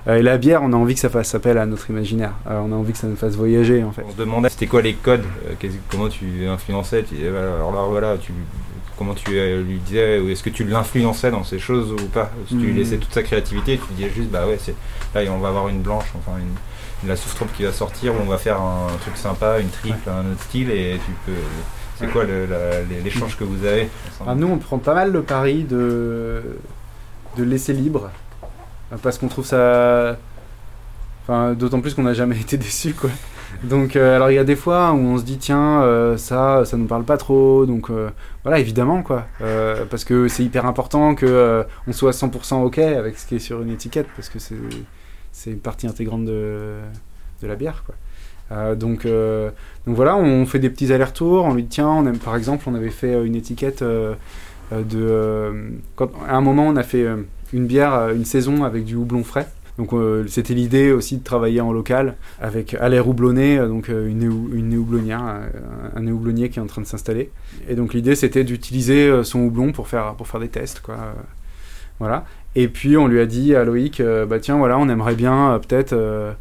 Euh, 0.07 0.15
et 0.17 0.21
la 0.21 0.37
bière, 0.37 0.61
on 0.63 0.71
a 0.73 0.75
envie 0.75 0.93
que 0.93 0.99
ça 0.99 1.09
fasse 1.09 1.33
appel 1.35 1.57
à 1.57 1.65
notre 1.65 1.89
imaginaire. 1.89 2.33
Euh, 2.49 2.59
on 2.63 2.71
a 2.71 2.75
envie 2.75 2.93
que 2.93 2.97
ça 2.97 3.07
nous 3.07 3.15
fasse 3.15 3.35
voyager, 3.35 3.83
en 3.83 3.91
fait. 3.91 4.03
On 4.07 4.11
se 4.11 4.17
demandait 4.17 4.49
c'était 4.49 4.67
quoi 4.67 4.81
les 4.81 4.93
codes, 4.93 5.25
euh, 5.49 5.69
comment 5.91 6.07
tu 6.09 6.45
influençais. 6.47 7.03
Tu 7.03 7.15
disais, 7.15 7.29
voilà, 7.29 7.55
alors 7.55 7.71
là, 7.73 7.81
voilà, 7.89 8.17
tu, 8.17 8.31
comment 8.97 9.13
tu 9.13 9.31
lui 9.31 9.77
disais, 9.85 10.19
ou 10.19 10.29
est-ce 10.29 10.43
que 10.43 10.49
tu 10.49 10.63
l'influençais 10.63 11.31
dans 11.31 11.43
ces 11.43 11.59
choses 11.59 11.91
ou 11.91 12.07
pas? 12.07 12.31
Si 12.47 12.55
tu 12.55 12.61
lui 12.65 12.71
Mhm. 12.71 12.77
laissais 12.77 12.97
toute 12.97 13.13
sa 13.13 13.23
créativité, 13.23 13.77
tu 13.77 13.93
disais 13.93 14.09
juste, 14.15 14.29
bah 14.29 14.45
ouais, 14.47 14.57
c'est 14.59 14.75
là 15.15 15.21
on 15.31 15.39
va 15.39 15.49
avoir 15.49 15.67
une 15.69 15.81
blanche, 15.81 16.05
enfin 16.17 16.37
une, 16.39 17.07
la 17.07 17.15
souffle 17.15 17.45
qui 17.55 17.63
va 17.63 17.71
sortir, 17.71 18.13
ou 18.13 18.17
on 18.21 18.25
va 18.29 18.37
faire 18.37 18.59
un, 18.61 18.87
truc 19.01 19.15
sympa, 19.17 19.59
une 19.59 19.69
triple, 19.69 20.09
un 20.09 20.31
autre 20.31 20.41
style, 20.43 20.69
et 20.71 20.99
tu 21.05 21.11
peux. 21.25 21.37
C'est 21.97 22.05
Ouais. 22.05 22.11
quoi 22.13 22.23
l'échange 23.03 23.35
que 23.37 23.43
vous 23.43 23.65
avez 23.65 23.89
Ah, 24.25 24.33
nous, 24.33 24.47
on 24.47 24.57
prend 24.57 24.77
pas 24.77 24.93
mal 24.93 25.11
le 25.11 25.21
pari 25.21 25.63
de, 25.65 26.41
de 27.37 27.43
laisser 27.43 27.73
libre. 27.73 28.09
Parce 29.01 29.17
qu'on 29.17 29.27
trouve 29.27 29.45
ça. 29.45 30.17
Enfin, 31.23 31.53
d'autant 31.53 31.79
plus 31.79 31.93
qu'on 31.93 32.03
n'a 32.03 32.13
jamais 32.13 32.37
été 32.41 32.57
déçus, 32.57 32.93
quoi. 32.93 33.09
Donc, 33.63 33.95
euh, 33.95 34.15
alors 34.15 34.31
il 34.31 34.35
y 34.35 34.39
a 34.39 34.43
des 34.43 34.55
fois 34.55 34.91
où 34.91 34.97
on 34.97 35.17
se 35.17 35.23
dit, 35.23 35.37
tiens, 35.37 35.81
euh, 35.81 36.17
ça, 36.17 36.63
ça 36.65 36.77
nous 36.77 36.85
parle 36.85 37.03
pas 37.03 37.17
trop. 37.17 37.65
Donc, 37.65 37.89
euh, 37.89 38.09
voilà, 38.43 38.59
évidemment, 38.59 39.03
quoi. 39.03 39.25
Euh, 39.41 39.85
parce 39.89 40.03
que 40.05 40.27
c'est 40.27 40.43
hyper 40.43 40.65
important 40.65 41.15
que 41.15 41.65
on 41.87 41.93
soit 41.93 42.11
100% 42.11 42.63
OK 42.63 42.79
avec 42.79 43.17
ce 43.17 43.25
qui 43.25 43.35
est 43.35 43.39
sur 43.39 43.61
une 43.61 43.71
étiquette, 43.71 44.07
parce 44.15 44.29
que 44.29 44.39
c'est, 44.39 44.55
c'est 45.31 45.51
une 45.51 45.59
partie 45.59 45.87
intégrante 45.87 46.25
de, 46.25 46.77
de 47.41 47.47
la 47.47 47.55
bière, 47.55 47.83
quoi. 47.85 47.95
Donc, 48.75 49.05
donc 49.05 49.95
voilà, 49.95 50.17
on 50.17 50.43
fait 50.47 50.57
des 50.57 50.71
petits 50.71 50.91
allers-retours. 50.91 51.45
On 51.45 51.53
lui 51.53 51.63
dit, 51.63 51.69
tiens, 51.69 51.89
on 51.89 52.07
aime, 52.07 52.17
par 52.17 52.35
exemple, 52.35 52.63
on 52.67 52.73
avait 52.73 52.89
fait 52.89 53.23
une 53.23 53.35
étiquette 53.35 53.83
de. 54.71 54.99
euh, 54.99 55.69
quand, 55.95 56.11
à 56.27 56.35
un 56.35 56.41
moment, 56.41 56.67
on 56.67 56.75
a 56.75 56.83
fait 56.83 57.03
euh, 57.03 57.17
une 57.53 57.65
bière, 57.65 57.93
euh, 57.93 58.13
une 58.15 58.25
saison 58.25 58.63
avec 58.63 58.85
du 58.85 58.95
houblon 58.95 59.23
frais. 59.23 59.47
Donc 59.77 59.93
euh, 59.93 60.25
c'était 60.27 60.53
l'idée 60.53 60.91
aussi 60.91 61.17
de 61.17 61.23
travailler 61.23 61.61
en 61.61 61.71
local 61.71 62.15
avec 62.41 62.75
houblonné, 63.05 63.57
euh, 63.57 63.67
donc 63.69 63.89
euh, 63.89 64.09
une, 64.09 64.23
une 64.53 64.69
néhoublonnière, 64.69 65.23
euh, 65.25 65.47
un 65.95 66.01
nez 66.01 66.11
houblonnier 66.11 66.49
qui 66.49 66.59
est 66.59 66.61
en 66.61 66.67
train 66.67 66.81
de 66.81 66.87
s'installer. 66.87 67.31
Et 67.69 67.75
donc 67.75 67.93
l'idée 67.93 68.15
c'était 68.15 68.43
d'utiliser 68.43 69.07
euh, 69.07 69.23
son 69.23 69.39
houblon 69.39 69.71
pour 69.71 69.87
faire, 69.87 70.15
pour 70.15 70.27
faire 70.27 70.41
des 70.41 70.49
tests. 70.49 70.81
Quoi. 70.81 70.95
Euh, 70.95 71.13
Voilà. 71.99 72.25
Et 72.55 72.67
puis 72.67 72.97
on 72.97 73.07
lui 73.07 73.21
a 73.21 73.25
dit 73.25 73.55
à 73.55 73.63
Loïc, 73.63 74.01
euh, 74.01 74.25
bah 74.25 74.39
tiens 74.39 74.57
voilà, 74.57 74.77
on 74.77 74.89
aimerait 74.89 75.15
bien 75.15 75.51
euh, 75.53 75.59
peut-être 75.59 75.93
euh, 75.93 76.33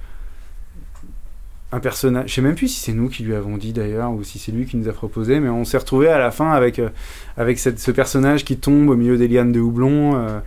un 1.73 1.81
personnage. 1.81 2.29
Je 2.29 2.35
sais 2.35 2.41
même 2.41 2.55
plus 2.55 2.69
si 2.69 2.81
c'est 2.81 2.93
nous 2.93 3.09
qui 3.09 3.23
lui 3.23 3.35
avons 3.35 3.57
dit 3.57 3.73
d'ailleurs 3.73 4.11
ou 4.13 4.23
si 4.25 4.39
c'est 4.39 4.53
lui 4.53 4.65
qui 4.65 4.77
nous 4.77 4.89
a 4.89 4.93
proposé, 4.93 5.39
mais 5.41 5.49
on 5.49 5.65
s'est 5.65 5.79
retrouvé 5.79 6.09
à 6.09 6.19
la 6.19 6.31
fin 6.31 6.51
avec, 6.51 6.79
euh, 6.79 6.89
avec 7.37 7.59
ce 7.59 7.91
personnage 7.91 8.45
qui 8.45 8.57
tombe 8.57 8.89
au 8.89 8.97
milieu 8.97 9.19
des 9.19 9.29
lianes 9.29 9.53
de 9.53 9.61
houblon. 9.61 10.17
euh, 10.17 10.41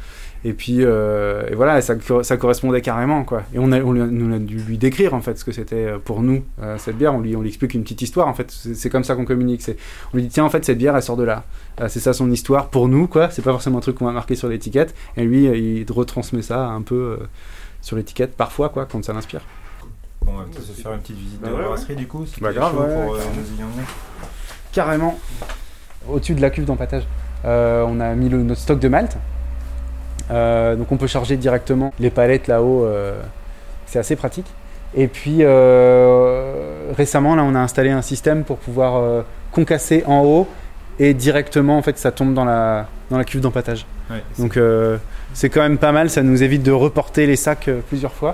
et 0.43 0.53
puis 0.53 0.77
euh, 0.79 1.51
voilà, 1.55 1.81
ça, 1.81 1.93
ça 2.23 2.35
correspondait 2.37 2.81
carrément 2.81 3.23
quoi. 3.23 3.43
Et 3.53 3.59
on 3.59 3.71
a, 3.71 3.77
a, 3.77 4.39
dû 4.39 4.57
lui 4.57 4.79
décrire 4.79 5.13
en 5.13 5.21
fait 5.21 5.37
ce 5.37 5.45
que 5.45 5.51
c'était 5.51 5.93
pour 6.03 6.23
nous 6.23 6.43
cette 6.77 6.97
bière. 6.97 7.13
On 7.13 7.19
lui, 7.19 7.35
on 7.35 7.41
lui 7.41 7.49
explique 7.49 7.75
une 7.75 7.83
petite 7.83 8.01
histoire 8.01 8.27
en 8.27 8.33
fait. 8.33 8.49
C'est 8.49 8.89
comme 8.89 9.03
ça 9.03 9.13
qu'on 9.13 9.25
communique. 9.25 9.61
On 10.11 10.17
lui 10.17 10.23
dit 10.23 10.29
tiens 10.29 10.43
en 10.43 10.49
fait 10.49 10.65
cette 10.65 10.79
bière 10.79 10.95
elle 10.95 11.03
sort 11.03 11.15
de 11.15 11.23
là. 11.25 11.43
C'est 11.89 11.99
ça 11.99 12.13
son 12.13 12.31
histoire 12.31 12.69
pour 12.69 12.87
nous 12.87 13.05
quoi. 13.05 13.29
C'est 13.29 13.43
pas 13.43 13.51
forcément 13.51 13.77
un 13.77 13.81
truc 13.81 13.97
qu'on 13.97 14.05
va 14.05 14.13
marquer 14.13 14.33
sur 14.33 14.47
l'étiquette. 14.47 14.95
Et 15.15 15.23
lui 15.25 15.43
il 15.43 15.85
retransmet 15.91 16.41
ça 16.41 16.65
un 16.69 16.81
peu 16.81 17.19
sur 17.81 17.95
l'étiquette 17.95 18.35
parfois 18.35 18.69
quoi 18.69 18.87
quand 18.87 19.05
ça 19.05 19.13
l'inspire. 19.13 19.41
On 20.33 20.37
va 20.39 20.43
peut-être 20.45 20.63
se 20.65 20.71
faire 20.81 20.93
une 20.93 20.99
petite 20.99 21.17
visite 21.17 21.41
Bah 21.41 21.49
de 21.49 21.53
ouais, 21.53 21.61
la 21.61 21.67
brasserie 21.67 21.95
du 21.95 22.07
coup. 22.07 22.25
Bah 22.41 22.53
grave, 22.53 22.73
ouais, 22.79 22.87
pour, 23.03 23.13
ouais, 23.13 23.19
euh, 23.19 23.23
carrément. 23.23 23.67
nous 23.75 23.81
y. 23.81 23.85
Carrément 24.71 25.19
au-dessus 26.09 26.33
de 26.33 26.41
la 26.41 26.49
cuve 26.49 26.65
d'empattage. 26.65 27.03
Euh, 27.45 27.83
on 27.87 27.99
a 27.99 28.13
mis 28.15 28.29
le, 28.29 28.41
notre 28.43 28.61
stock 28.61 28.79
de 28.79 28.87
malt. 28.87 29.17
Euh, 30.31 30.75
donc 30.75 30.91
on 30.91 30.97
peut 30.97 31.07
charger 31.07 31.37
directement 31.37 31.93
les 31.99 32.09
palettes 32.09 32.47
là-haut. 32.47 32.85
euh, 32.85 33.19
c'est 33.85 33.99
assez 33.99 34.15
pratique. 34.15 34.47
Et 34.95 35.07
puis 35.07 35.37
euh, 35.41 36.91
récemment, 36.95 37.35
là, 37.35 37.43
on 37.43 37.55
a 37.55 37.59
installé 37.59 37.89
un 37.91 38.01
système 38.01 38.43
pour 38.43 38.57
pouvoir 38.57 38.95
euh, 38.97 39.21
concasser 39.51 40.03
en 40.05 40.21
haut 40.23 40.47
et 40.99 41.13
directement, 41.13 41.77
en 41.77 41.81
fait, 41.81 41.97
ça 41.97 42.11
tombe 42.11 42.33
dans 42.33 42.45
la, 42.45 42.87
dans 43.09 43.17
la 43.17 43.23
cuve 43.23 43.41
d'empattage. 43.41 43.85
Ouais, 44.09 44.21
Donc 44.39 44.57
euh, 44.57 44.97
c'est 45.33 45.49
quand 45.49 45.61
même 45.61 45.77
pas 45.77 45.91
mal, 45.91 46.09
ça 46.09 46.21
nous 46.23 46.43
évite 46.43 46.63
de 46.63 46.71
reporter 46.71 47.25
les 47.27 47.35
sacs 47.37 47.69
plusieurs 47.89 48.13
fois. 48.13 48.33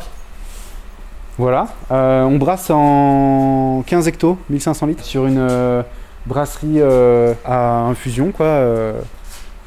Voilà, 1.38 1.68
Euh, 1.92 2.24
on 2.24 2.38
brasse 2.38 2.72
en 2.72 3.84
15 3.86 4.08
hectos, 4.08 4.40
1500 4.50 4.88
litres, 4.88 5.04
sur 5.04 5.28
une 5.28 5.38
euh, 5.38 5.84
brasserie 6.26 6.82
euh, 6.82 7.36
à 7.46 7.82
infusion, 7.82 8.32
quoi, 8.32 8.60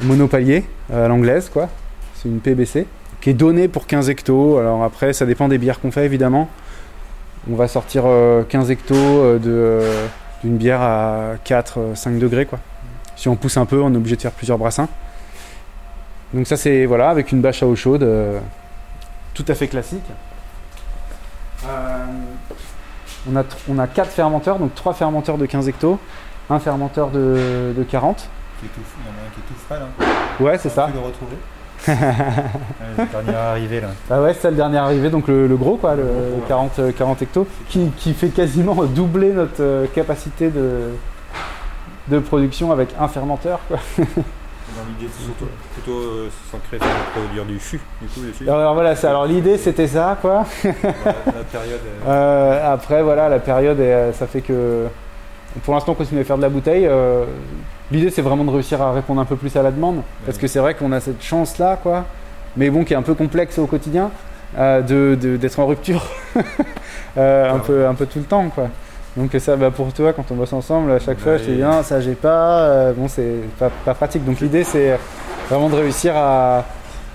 monopalier, 0.00 0.65
à 0.93 1.07
l'anglaise, 1.07 1.49
quoi. 1.49 1.69
C'est 2.17 2.29
une 2.29 2.41
PBC, 2.41 2.89
qui 3.21 3.31
est 3.31 3.35
donnée 3.35 3.69
pour 3.69 3.87
15 3.87 4.11
hectos. 4.11 4.59
Alors 4.59 4.83
après, 4.83 5.12
ça 5.12 5.27
dépend 5.27 5.47
des 5.47 5.59
bières 5.59 5.81
qu'on 5.81 5.93
fait, 5.93 6.05
évidemment. 6.05 6.49
On 7.49 7.55
va 7.55 7.69
sortir 7.69 8.03
euh, 8.05 8.43
15 8.43 8.71
hectos 8.73 9.39
de, 9.39 9.81
d'une 10.43 10.57
bière 10.57 10.83
à 10.83 11.35
4-5 11.47 12.19
degrés, 12.19 12.47
quoi. 12.47 12.59
Si 13.15 13.29
on 13.29 13.37
pousse 13.37 13.57
un 13.59 13.65
peu, 13.67 13.81
on 13.81 13.95
est 13.95 13.97
obligé 13.97 14.17
de 14.17 14.23
faire 14.23 14.33
plusieurs 14.33 14.59
brassins. 14.59 14.89
Donc 16.35 16.47
ça 16.47 16.57
c'est 16.57 16.87
voilà 16.87 17.11
avec 17.11 17.33
une 17.33 17.41
bâche 17.41 17.62
à 17.62 17.67
eau 17.67 17.75
chaude, 17.75 18.07
tout 19.35 19.45
à 19.49 19.55
fait 19.55 19.67
classique. 19.67 20.05
Euh, 21.67 22.05
on, 23.31 23.37
a, 23.37 23.43
tr- 23.43 23.57
on 23.71 23.79
a 23.79 23.87
quatre 23.87 24.11
fermenteurs, 24.11 24.59
donc 24.59 24.75
trois 24.75 24.95
fermenteurs 24.95 25.37
de 25.38 25.47
15 25.47 25.69
hectos, 25.69 25.99
un 26.49 26.59
fermenteur 26.59 27.11
de, 27.11 27.73
de 27.76 27.83
40. 27.83 28.17
Qui 28.61 28.67
est 28.67 28.69
tout, 28.69 28.81
il 28.99 29.07
y 29.07 29.09
en 29.09 29.12
a 29.12 29.27
un 29.27 29.31
qui 29.35 29.40
est 29.40 29.42
tout 29.49 29.61
frais 29.66 29.79
là. 29.79 30.44
Ouais 30.44 30.59
c'est 30.59 30.68
ça. 30.70 30.88
Le 30.92 31.01
retrouver. 31.01 31.37
Ouais, 31.88 31.96
le 32.99 33.07
dernier 33.07 33.35
arrivé 33.35 33.81
là. 33.81 33.88
Ah 34.11 34.20
ouais 34.20 34.35
c'est 34.35 34.51
le 34.51 34.57
dernier 34.57 34.77
arrivé, 34.79 35.09
donc 35.09 35.29
le, 35.29 35.46
le 35.46 35.57
gros 35.57 35.77
quoi, 35.77 35.94
le 35.96 36.05
40, 36.46 36.79
euh, 36.79 36.92
40 36.92 37.23
hectos, 37.23 37.46
qui, 37.70 37.90
qui 37.96 38.12
fait 38.12 38.29
quasiment 38.29 38.75
doubler 38.85 39.33
notre 39.33 39.61
euh, 39.62 39.87
capacité 39.94 40.51
de, 40.51 40.90
de 42.09 42.18
production 42.18 42.70
avec 42.70 42.90
un 43.01 43.09
fermenteur. 43.09 43.61
Quoi. 43.68 43.79
Dans 44.76 44.85
l'idée, 44.88 45.11
c'est 45.16 45.24
surtout 45.24 45.46
plutôt 45.74 45.98
euh, 45.98 46.28
s'ancrer 46.50 46.78
sur 46.78 46.87
produire 47.22 47.44
du 47.44 47.59
fût, 47.59 47.80
du 48.00 48.09
coup, 48.09 48.20
dessus. 48.26 48.48
Alors 48.48 48.74
voilà, 48.74 48.94
c'est- 48.96 49.06
alors 49.09 49.26
l'idée 49.26 49.59
c'était 49.59 49.87
ça 49.88 50.16
quoi. 50.20 50.44
la, 50.64 50.70
la 50.72 51.44
période. 51.50 51.80
euh, 51.85 52.00
Euh, 52.09 52.72
après, 52.74 53.02
voilà, 53.02 53.28
la 53.28 53.38
période, 53.40 53.78
et, 53.80 53.83
euh, 53.83 54.12
ça 54.12 54.26
fait 54.26 54.40
que 54.40 54.87
pour 55.64 55.74
l'instant, 55.74 55.92
on 55.92 55.94
continue 55.96 56.20
à 56.20 56.24
faire 56.24 56.37
de 56.37 56.42
la 56.42 56.48
bouteille. 56.48 56.87
Euh, 56.87 57.24
L'idée, 57.92 58.11
c'est 58.11 58.22
vraiment 58.22 58.44
de 58.44 58.50
réussir 58.50 58.80
à 58.80 58.92
répondre 58.92 59.20
un 59.20 59.24
peu 59.24 59.35
plus 59.35 59.56
à 59.56 59.62
la 59.64 59.72
demande, 59.72 60.02
parce 60.24 60.38
que 60.38 60.46
c'est 60.46 60.61
vrai 60.61 60.74
qu'on 60.74 60.92
a 60.92 61.00
cette 61.00 61.20
chance-là, 61.24 61.76
quoi, 61.83 62.04
mais 62.56 62.70
bon, 62.70 62.85
qui 62.85 62.92
est 62.92 62.96
un 62.96 63.02
peu 63.02 63.14
complexe 63.14 63.59
au 63.59 63.66
quotidien, 63.66 64.12
euh, 64.56 64.80
de- 64.80 65.18
de- 65.20 65.37
d'être 65.37 65.59
en 65.59 65.66
rupture 65.66 66.04
euh, 67.18 67.52
un, 67.52 67.59
peu, 67.59 67.87
un 67.88 67.94
peu 67.94 68.06
tout 68.06 68.20
le 68.20 68.26
temps, 68.26 68.48
quoi. 68.48 68.68
Donc 69.16 69.31
ça, 69.38 69.57
bah, 69.57 69.70
pour 69.70 69.92
toi, 69.92 70.12
quand 70.12 70.31
on 70.31 70.35
bosse 70.37 70.53
ensemble, 70.53 70.92
à 70.92 70.99
chaque 71.01 71.18
fois, 71.18 71.37
je 71.37 71.44
te 71.44 71.51
dis, 71.51 71.61
non, 71.62 71.83
ça 71.83 72.01
j'ai 72.01 72.14
pas, 72.14 72.61
euh, 72.61 72.92
bon, 72.92 73.09
c'est 73.09 73.35
pas, 73.59 73.70
pas 73.85 73.94
pratique. 73.94 74.25
Donc 74.25 74.40
l'idée, 74.40 74.62
c'est 74.64 74.96
vraiment 75.49 75.68
de 75.68 75.75
réussir 75.77 76.12
à... 76.16 76.64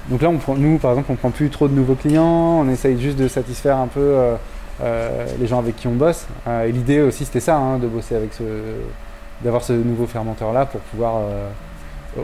Donc 0.10 0.21
là, 0.21 0.29
on 0.29 0.38
prend, 0.38 0.55
nous, 0.55 0.77
par 0.77 0.91
exemple, 0.91 1.12
on 1.12 1.15
prend 1.15 1.31
plus 1.31 1.49
trop 1.49 1.67
de 1.67 1.73
nouveaux 1.73 1.95
clients, 1.95 2.60
on 2.62 2.69
essaye 2.69 2.99
juste 3.01 3.17
de 3.17 3.27
satisfaire 3.27 3.77
un 3.77 3.88
peu... 3.88 3.99
euh, 4.01 4.36
euh, 4.84 5.25
les 5.39 5.47
gens 5.47 5.60
avec 5.60 5.77
qui 5.77 5.88
on 5.88 5.93
bosse. 5.93 6.27
Et 6.65 6.71
l'idée 6.73 6.99
aussi, 7.01 7.23
c'était 7.23 7.39
ça, 7.39 7.55
hein, 7.55 7.77
de 7.79 7.88
bosser 7.88 8.13
avec 8.13 8.34
ce, 8.34 8.43
d'avoir 9.41 9.63
ce 9.63 9.71
nouveau 9.71 10.05
fermenteur 10.05 10.51
là 10.51 10.65
pour 10.65 10.81
pouvoir 10.81 11.21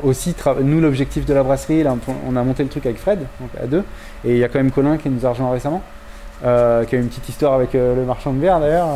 aussi. 0.03 0.31
tra- 0.31 0.61
Nous, 0.61 0.81
l'objectif 0.81 1.25
de 1.25 1.33
la 1.33 1.43
brasserie, 1.43 1.81
là, 1.83 1.95
on- 2.07 2.13
on 2.29 2.35
a 2.35 2.43
monté 2.43 2.63
le 2.63 2.69
truc 2.69 2.85
avec 2.85 2.97
Fred, 2.97 3.19
donc 3.39 3.49
à 3.61 3.67
deux, 3.67 3.83
et 4.25 4.31
il 4.31 4.37
y 4.37 4.43
a 4.43 4.49
quand 4.49 4.59
même 4.59 4.71
Colin 4.71 4.97
qui 4.97 5.09
nous 5.09 5.25
a 5.25 5.29
rejoint 5.29 5.49
récemment. 5.51 5.81
Euh, 6.43 6.85
qui 6.85 6.95
a 6.95 6.99
une 6.99 7.07
petite 7.07 7.29
histoire 7.29 7.53
avec 7.53 7.75
euh, 7.75 7.95
le 7.95 8.05
marchand 8.05 8.33
de 8.33 8.39
bière 8.39 8.59
d'ailleurs, 8.59 8.87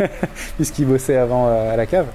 puisqu'il 0.56 0.86
bossait 0.86 1.16
avant 1.16 1.48
euh, 1.48 1.72
à 1.72 1.76
la 1.76 1.86
cave. 1.86 2.06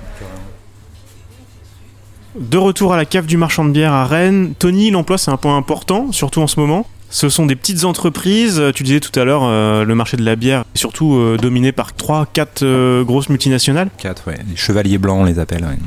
De 2.40 2.58
retour 2.58 2.94
à 2.94 2.98
la 2.98 3.06
cave 3.06 3.26
du 3.26 3.38
marchand 3.38 3.66
de 3.66 3.72
bière 3.72 3.94
à 3.94 4.06
Rennes, 4.06 4.54
Tony, 4.60 4.92
l'emploi 4.92 5.18
c'est 5.18 5.32
un 5.32 5.38
point 5.38 5.58
important, 5.58 6.12
surtout 6.12 6.42
en 6.42 6.48
ce 6.48 6.60
moment. 6.60 6.86
Ce 7.10 7.30
sont 7.30 7.46
des 7.46 7.56
petites 7.56 7.86
entreprises, 7.86 8.62
tu 8.76 8.84
disais 8.84 9.00
tout 9.00 9.18
à 9.18 9.24
l'heure, 9.24 9.44
euh, 9.46 9.86
le 9.86 9.96
marché 9.96 10.18
de 10.18 10.24
la 10.26 10.36
bière 10.36 10.66
est 10.76 10.78
surtout 10.78 11.16
euh, 11.16 11.38
dominé 11.42 11.72
par 11.72 11.92
3-4 11.94 13.04
grosses 13.04 13.30
multinationales. 13.30 13.90
4, 13.98 14.28
ouais. 14.28 14.38
Les 14.50 14.58
chevaliers 14.58 14.98
blancs, 14.98 15.22
on 15.22 15.24
les 15.24 15.40
appelle. 15.40 15.64
ouais. 15.64 15.78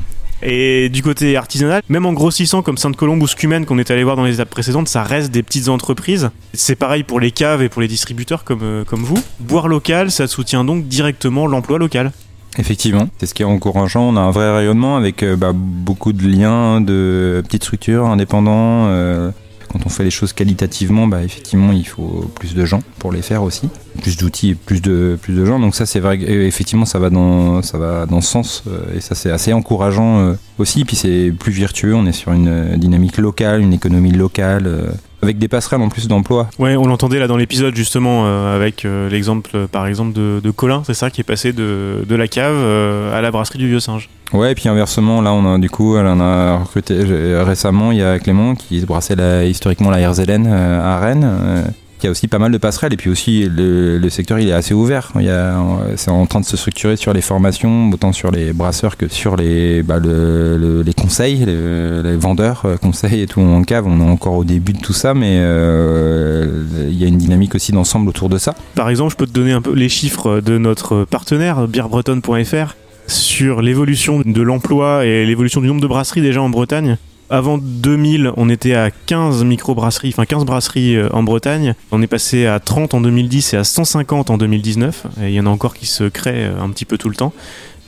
Et 0.43 0.89
du 0.89 1.03
côté 1.03 1.37
artisanal, 1.37 1.83
même 1.89 2.07
en 2.07 2.13
grossissant 2.13 2.63
comme 2.63 2.79
Sainte-Colombe 2.79 3.23
ou 3.23 3.27
Scumen 3.27 3.67
qu'on 3.67 3.79
est 3.79 3.91
allé 3.91 4.05
voir 4.05 4.17
dans 4.17 4.25
les 4.25 4.35
étapes 4.35 4.51
précédentes, 4.51 4.89
ça 4.89 5.03
reste 5.03 5.31
des 5.31 5.43
petites 5.43 5.69
entreprises. 5.69 6.31
C'est 6.55 6.77
pareil 6.77 7.03
pour 7.03 7.21
les 7.21 7.31
caves 7.31 7.63
et 7.63 7.69
pour 7.69 7.83
les 7.83 7.89
distributeurs 7.89 8.45
comme, 8.45 8.63
euh, 8.63 8.85
comme 8.85 9.03
vous. 9.03 9.23
Boire 9.41 9.69
local, 9.69 10.11
ça 10.11 10.27
soutient 10.27 10.65
donc 10.65 10.87
directement 10.89 11.47
l'emploi 11.47 11.79
local. 11.79 12.13
Effectivement, 12.59 13.09
c'est 13.19 13.27
ce 13.27 13.35
qui 13.35 13.43
est 13.43 13.47
encourageant. 13.47 14.03
On 14.03 14.17
a 14.17 14.21
un 14.21 14.31
vrai 14.31 14.53
rayonnement 14.53 14.97
avec 14.97 15.23
euh, 15.23 15.37
bah, 15.37 15.53
beaucoup 15.55 16.13
de 16.13 16.27
liens, 16.27 16.81
de 16.81 17.43
petites 17.45 17.65
structures 17.65 18.07
indépendants. 18.07 18.87
euh, 18.89 19.31
quand 19.73 19.81
on 19.87 19.89
fait 19.89 20.05
les 20.05 20.11
choses 20.11 20.33
qualitativement, 20.33 21.07
bah, 21.07 21.23
effectivement, 21.23 21.73
il 21.73 21.87
faut 21.87 22.31
plus 22.35 22.55
de 22.55 22.65
gens 22.65 22.83
pour 22.99 23.13
les 23.13 23.23
faire 23.23 23.43
aussi, 23.43 23.69
plus 24.03 24.17
d'outils, 24.17 24.55
plus 24.55 24.81
de 24.83 25.17
plus 25.21 25.35
de 25.35 25.45
gens. 25.45 25.61
Donc 25.61 25.75
ça, 25.75 25.87
c'est 25.87 26.01
vrai. 26.01 26.19
euh, 26.23 26.47
Effectivement, 26.47 26.85
ça 26.87 26.99
va 26.99 27.11
dans 27.11 27.63
ça 27.63 27.79
va 27.79 28.07
dans 28.07 28.21
ce 28.21 28.29
sens 28.31 28.65
euh, 28.67 28.97
et 28.97 29.01
ça 29.01 29.15
c'est 29.15 29.31
assez 29.31 29.53
encourageant 29.53 30.19
euh, 30.21 30.35
aussi. 30.59 30.85
Puis 30.85 30.97
c'est 30.97 31.33
plus 31.39 31.53
virtueux. 31.53 31.95
On 31.95 32.07
est 32.07 32.13
sur 32.13 32.33
une 32.33 32.77
dynamique 32.77 33.19
locale, 33.19 33.61
une 33.61 33.73
économie 33.73 34.13
locale. 34.13 34.93
Avec 35.23 35.39
des 35.39 35.49
passerelles 35.49 35.83
en 35.83 35.89
plus 35.89 36.09
d'emploi. 36.09 36.49
Ouais, 36.59 36.77
on 36.77 36.87
l'entendait 36.87 37.19
là 37.19 37.27
dans 37.27 37.37
l'épisode 37.37 37.75
justement 37.75 38.25
euh, 38.27 38.57
avec 38.57 38.85
euh, 38.85 39.09
l'exemple 39.09 39.67
par 39.71 39.87
exemple 39.87 40.13
de, 40.13 40.41
de 40.43 40.51
Colin, 40.51 40.83
c'est 40.87 40.95
ça 40.95 41.11
qui 41.11 41.21
est 41.21 41.25
passé 41.25 41.53
de, 41.53 42.05
de 42.09 42.15
la 42.15 42.29
cave 42.29 42.55
euh, 42.57 43.17
à 43.17 43.21
la 43.21 43.31
brasserie 43.31 43.59
du 43.59 43.69
Vieux 43.69 43.81
Singe. 43.81 44.09
Ouais, 44.33 44.53
et 44.53 44.55
puis 44.55 44.69
inversement, 44.69 45.21
là, 45.23 45.33
on 45.33 45.55
a 45.55 45.59
du 45.59 45.69
coup, 45.69 45.97
elle 45.97 46.07
en 46.07 46.21
a 46.21 46.59
recruté 46.59 46.95
récemment. 47.43 47.91
Il 47.91 47.99
y 47.99 48.03
a 48.03 48.19
Clément 48.21 48.55
qui 48.55 48.81
brassait 48.87 49.17
la, 49.17 49.45
historiquement 49.45 49.91
la 49.91 49.99
euh, 49.99 50.81
à 50.83 51.01
Rennes, 51.01 51.73
il 52.03 52.07
y 52.07 52.09
a 52.09 52.11
aussi 52.11 52.29
pas 52.29 52.39
mal 52.39 52.53
de 52.53 52.59
passerelles 52.59 52.93
et 52.93 52.97
puis 52.97 53.11
aussi 53.11 53.49
le, 53.49 54.09
secteur 54.11 54.39
il 54.39 54.49
est 54.49 54.53
assez 54.53 54.75
ouvert. 54.75 55.13
Il 55.17 55.27
y 55.27 55.31
a, 55.31 55.63
c'est 55.97 56.11
en 56.11 56.27
train 56.27 56.41
de 56.41 56.45
se 56.45 56.57
structurer 56.57 56.97
sur 56.97 57.13
les 57.13 57.21
formations, 57.21 57.91
autant 57.91 58.13
sur 58.13 58.31
les 58.31 58.53
brasseurs 58.53 58.97
que 58.97 59.09
sur 59.09 59.37
les, 59.37 59.83
bah, 59.83 59.99
le, 59.99 60.57
le, 60.57 60.83
les 60.83 60.93
conseils, 60.95 61.45
les, 61.45 62.17
vendeurs, 62.17 62.63
euh, 62.65 62.77
conseils 62.77 63.23
et 63.23 63.27
tout 63.27 63.41
en 63.41 63.63
cave. 63.63 63.87
On 63.87 64.01
est 64.01 64.11
encore 64.11 64.35
au 64.35 64.45
début 64.45 64.73
de 64.73 64.81
tout 64.81 64.93
ça, 64.93 65.15
mais 65.15 65.39
euh, 65.41 66.65
il 66.89 66.99
y 66.99 67.05
a 67.05 67.09
une 67.09 67.19
dynamique 67.19 67.55
aussi 67.55 67.73
d'ensemble 67.73 68.09
autour 68.09 68.29
de 68.29 68.39
ça. 68.39 68.55
Par 68.75 68.89
exemple, 68.89 69.13
je 69.13 69.17
peux 69.17 69.27
te 69.27 69.33
donner 69.33 69.53
un 69.53 69.63
peu 69.63 69.75
les 69.75 69.89
chiffres 69.89 70.41
de 70.41 70.59
notre 70.59 71.05
partenaire, 71.05 71.69
bièrebretonne.fr, 71.69 72.75
sur 73.07 73.63
l'évolution 73.63 74.23
de 74.25 74.43
l'emploi 74.43 75.05
et 75.05 75.27
l'évolution 75.27 75.61
du 75.61 75.67
nombre 75.69 75.81
de 75.81 75.87
brasseries 75.87 76.23
déjà 76.23 76.43
en 76.43 76.49
Bretagne. 76.49 76.97
Avant 77.33 77.59
2000, 77.59 78.33
on 78.37 78.49
était 78.49 78.75
à 78.75 78.91
15 78.91 79.45
micro-brasseries, 79.45 80.09
enfin 80.09 80.25
15 80.25 80.45
brasseries 80.45 80.97
euh, 80.97 81.09
en 81.13 81.23
Bretagne. 81.23 81.77
On 81.93 82.03
est 82.03 82.09
passé 82.09 82.47
à 82.47 82.59
30 82.59 82.95
en 82.95 83.01
2010 83.01 83.55
et 83.55 83.57
à 83.57 83.63
150 83.63 84.31
en 84.31 84.37
2019. 84.37 85.07
Et 85.23 85.29
il 85.29 85.35
y 85.35 85.39
en 85.39 85.47
a 85.47 85.49
encore 85.49 85.75
qui 85.75 85.87
se 85.87 86.03
créent 86.09 86.47
euh, 86.47 86.61
un 86.61 86.71
petit 86.71 86.85
peu 86.85 86.99
tout 86.99 87.09
le 87.09 87.15
temps. 87.15 87.33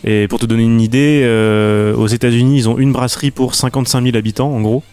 Et 0.05 0.29
pour 0.29 0.39
te 0.39 0.47
donner 0.47 0.63
une 0.63 0.81
idée, 0.81 1.23
euh, 1.25 1.93
aux 1.97 2.07
États-Unis, 2.07 2.57
ils 2.57 2.69
ont 2.69 2.79
une 2.79 2.93
brasserie 2.93 3.33
pour 3.33 3.57
55 3.57 4.05
000 4.05 4.17
habitants, 4.17 4.53
en 4.53 4.61
gros. 4.61 4.85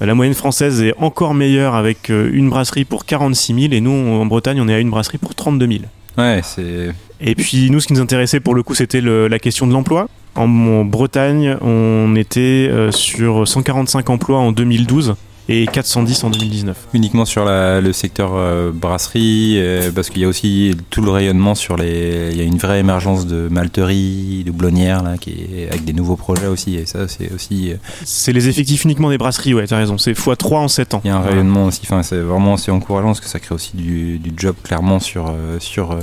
La 0.00 0.16
moyenne 0.16 0.34
française 0.34 0.82
est 0.82 0.94
encore 0.98 1.32
meilleure 1.32 1.76
avec 1.76 2.08
une 2.08 2.50
brasserie 2.50 2.84
pour 2.84 3.04
46 3.04 3.54
000. 3.54 3.72
Et 3.72 3.80
nous, 3.80 3.92
en 3.92 4.26
Bretagne, 4.26 4.60
on 4.60 4.66
est 4.66 4.74
à 4.74 4.80
une 4.80 4.90
brasserie 4.90 5.18
pour 5.18 5.36
32 5.36 5.68
000. 5.68 5.78
Ouais, 6.18 6.40
c'est. 6.42 6.90
Et 7.20 7.36
puis 7.36 7.70
nous, 7.70 7.78
ce 7.78 7.86
qui 7.86 7.92
nous 7.92 8.00
intéressait 8.00 8.40
pour 8.40 8.56
le 8.56 8.64
coup, 8.64 8.74
c'était 8.74 9.00
la 9.00 9.38
question 9.38 9.68
de 9.68 9.72
l'emploi. 9.72 10.08
En 10.34 10.84
Bretagne, 10.84 11.56
on 11.60 12.16
était 12.16 12.68
euh, 12.70 12.90
sur 12.90 13.46
145 13.46 14.08
emplois 14.08 14.38
en 14.38 14.50
2012 14.50 15.14
et 15.48 15.66
410 15.66 16.24
en 16.24 16.30
2019. 16.30 16.88
Uniquement 16.94 17.26
sur 17.26 17.44
la, 17.44 17.82
le 17.82 17.92
secteur 17.92 18.30
euh, 18.34 18.70
brasserie, 18.72 19.56
euh, 19.58 19.90
parce 19.94 20.08
qu'il 20.08 20.22
y 20.22 20.24
a 20.24 20.28
aussi 20.28 20.74
tout 20.88 21.02
le 21.02 21.10
rayonnement 21.10 21.54
sur 21.54 21.76
les. 21.76 22.30
Il 22.30 22.38
y 22.38 22.40
a 22.40 22.44
une 22.44 22.56
vraie 22.56 22.78
émergence 22.78 23.26
de 23.26 23.48
malterie, 23.50 24.42
de 24.46 24.52
blonnières, 24.52 25.02
là, 25.02 25.18
qui 25.18 25.32
est, 25.54 25.68
avec 25.68 25.84
des 25.84 25.92
nouveaux 25.92 26.16
projets 26.16 26.46
aussi, 26.46 26.76
et 26.76 26.86
ça, 26.86 27.08
c'est 27.08 27.30
aussi. 27.34 27.74
C'est 28.04 28.32
les 28.32 28.48
effectifs 28.48 28.84
uniquement 28.84 29.10
des 29.10 29.18
brasseries, 29.18 29.52
ouais, 29.52 29.66
t'as 29.66 29.76
raison, 29.76 29.98
c'est 29.98 30.12
x3 30.12 30.54
en 30.54 30.68
7 30.68 30.94
ans. 30.94 31.02
Il 31.04 31.08
y 31.08 31.10
a 31.10 31.16
un 31.16 31.20
rayonnement 31.20 31.66
aussi, 31.66 31.82
enfin, 31.84 32.02
c'est 32.02 32.20
vraiment 32.20 32.54
assez 32.54 32.70
encourageant, 32.70 33.08
parce 33.08 33.20
que 33.20 33.28
ça 33.28 33.38
crée 33.38 33.54
aussi 33.54 33.76
du, 33.76 34.18
du 34.18 34.32
job 34.34 34.54
clairement 34.62 34.98
sur. 34.98 35.30
sur 35.58 35.94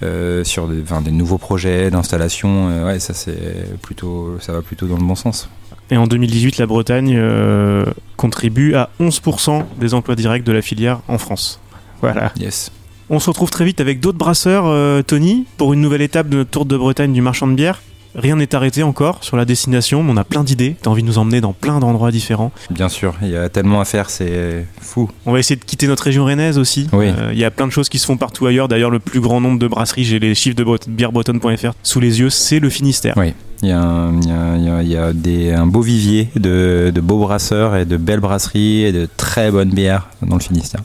sur 0.00 0.68
des, 0.68 0.82
enfin, 0.82 1.00
des, 1.00 1.10
nouveaux 1.10 1.38
projets 1.38 1.90
d'installation. 1.90 2.68
Euh, 2.68 2.86
ouais, 2.86 2.98
ça 2.98 3.14
c'est 3.14 3.78
plutôt, 3.80 4.36
ça 4.40 4.52
va 4.52 4.62
plutôt 4.62 4.86
dans 4.86 4.96
le 4.96 5.04
bon 5.04 5.14
sens. 5.14 5.48
Et 5.90 5.96
en 5.96 6.06
2018, 6.06 6.58
la 6.58 6.66
Bretagne 6.66 7.14
euh, 7.16 7.84
contribue 8.16 8.74
à 8.74 8.90
11% 9.00 9.64
des 9.78 9.94
emplois 9.94 10.16
directs 10.16 10.44
de 10.44 10.52
la 10.52 10.62
filière 10.62 11.00
en 11.08 11.18
France. 11.18 11.60
Voilà. 12.00 12.32
Yes. 12.38 12.70
On 13.10 13.18
se 13.18 13.28
retrouve 13.28 13.50
très 13.50 13.64
vite 13.64 13.80
avec 13.80 14.00
d'autres 14.00 14.18
brasseurs, 14.18 15.04
Tony, 15.04 15.44
pour 15.58 15.74
une 15.74 15.82
nouvelle 15.82 16.00
étape 16.00 16.28
de 16.28 16.38
notre 16.38 16.50
tour 16.50 16.64
de 16.64 16.76
Bretagne 16.76 17.12
du 17.12 17.20
marchand 17.20 17.46
de 17.46 17.52
bière. 17.52 17.82
Rien 18.14 18.36
n'est 18.36 18.54
arrêté 18.54 18.82
encore 18.82 19.24
sur 19.24 19.36
la 19.36 19.44
destination, 19.44 20.02
mais 20.02 20.12
on 20.12 20.16
a 20.16 20.24
plein 20.24 20.44
d'idées. 20.44 20.76
T'as 20.80 20.90
envie 20.90 21.02
de 21.02 21.08
nous 21.08 21.18
emmener 21.18 21.40
dans 21.40 21.52
plein 21.52 21.80
d'endroits 21.80 22.10
différents. 22.10 22.52
Bien 22.70 22.88
sûr, 22.88 23.14
il 23.22 23.30
y 23.30 23.36
a 23.36 23.48
tellement 23.48 23.80
à 23.80 23.84
faire, 23.84 24.10
c'est 24.10 24.66
fou. 24.80 25.10
On 25.26 25.32
va 25.32 25.38
essayer 25.40 25.56
de 25.56 25.64
quitter 25.64 25.86
notre 25.86 26.04
région 26.04 26.24
rennaise 26.24 26.58
aussi. 26.58 26.88
Oui. 26.92 27.06
Euh, 27.08 27.30
il 27.32 27.38
y 27.38 27.44
a 27.44 27.50
plein 27.50 27.66
de 27.66 27.72
choses 27.72 27.88
qui 27.88 27.98
se 27.98 28.06
font 28.06 28.16
partout 28.16 28.46
ailleurs. 28.46 28.68
D'ailleurs, 28.68 28.90
le 28.90 29.00
plus 29.00 29.20
grand 29.20 29.40
nombre 29.40 29.58
de 29.58 29.66
brasseries, 29.66 30.04
j'ai 30.04 30.18
les 30.18 30.34
chiffres 30.34 30.56
de 30.56 30.64
bièrebretonne.fr 30.90 31.72
sous 31.82 32.00
les 32.00 32.20
yeux, 32.20 32.30
c'est 32.30 32.60
le 32.60 32.70
Finistère. 32.70 33.14
Oui. 33.16 33.34
Il 33.62 33.68
y 33.68 33.72
a, 33.72 33.80
un, 33.80 34.20
il 34.20 34.28
y 34.28 34.30
a, 34.30 34.56
il 34.56 34.64
y 34.64 34.68
a, 34.68 34.82
il 34.82 34.88
y 34.88 34.96
a 34.96 35.12
des, 35.12 35.52
un 35.52 35.66
beau 35.66 35.80
vivier 35.80 36.28
de, 36.36 36.92
de 36.94 37.00
beaux 37.00 37.18
brasseurs 37.18 37.76
et 37.76 37.84
de 37.86 37.96
belles 37.96 38.20
brasseries 38.20 38.84
et 38.84 38.92
de 38.92 39.08
très 39.16 39.50
bonnes 39.50 39.70
bières 39.70 40.10
dans 40.22 40.36
le 40.36 40.42
Finistère. 40.42 40.82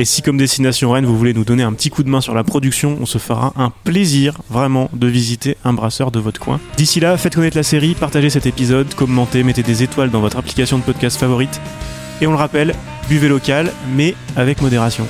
Et 0.00 0.04
si 0.04 0.22
comme 0.22 0.36
Destination 0.36 0.92
Rennes, 0.92 1.06
vous 1.06 1.18
voulez 1.18 1.34
nous 1.34 1.42
donner 1.42 1.64
un 1.64 1.72
petit 1.72 1.90
coup 1.90 2.04
de 2.04 2.08
main 2.08 2.20
sur 2.20 2.32
la 2.32 2.44
production, 2.44 2.96
on 3.00 3.04
se 3.04 3.18
fera 3.18 3.52
un 3.56 3.70
plaisir 3.82 4.38
vraiment 4.48 4.88
de 4.92 5.08
visiter 5.08 5.56
un 5.64 5.72
brasseur 5.72 6.12
de 6.12 6.20
votre 6.20 6.38
coin. 6.38 6.60
D'ici 6.76 7.00
là, 7.00 7.16
faites 7.16 7.34
connaître 7.34 7.56
la 7.56 7.64
série, 7.64 7.96
partagez 7.98 8.30
cet 8.30 8.46
épisode, 8.46 8.94
commentez, 8.94 9.42
mettez 9.42 9.64
des 9.64 9.82
étoiles 9.82 10.10
dans 10.10 10.20
votre 10.20 10.36
application 10.36 10.78
de 10.78 10.84
podcast 10.84 11.18
favorite. 11.18 11.60
Et 12.20 12.28
on 12.28 12.30
le 12.30 12.36
rappelle, 12.36 12.76
buvez 13.08 13.28
local, 13.28 13.72
mais 13.96 14.14
avec 14.36 14.62
modération. 14.62 15.08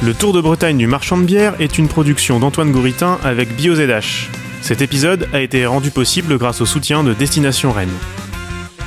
Le 0.00 0.14
Tour 0.14 0.32
de 0.32 0.40
Bretagne 0.40 0.78
du 0.78 0.86
marchand 0.86 1.18
de 1.18 1.24
bière 1.24 1.60
est 1.60 1.76
une 1.76 1.88
production 1.88 2.38
d'Antoine 2.38 2.70
Gouritin 2.70 3.18
avec 3.24 3.56
BioZH. 3.56 4.28
Cet 4.60 4.80
épisode 4.80 5.26
a 5.32 5.40
été 5.40 5.66
rendu 5.66 5.90
possible 5.90 6.38
grâce 6.38 6.60
au 6.60 6.66
soutien 6.66 7.02
de 7.02 7.14
Destination 7.14 7.72
Rennes. 7.72 7.90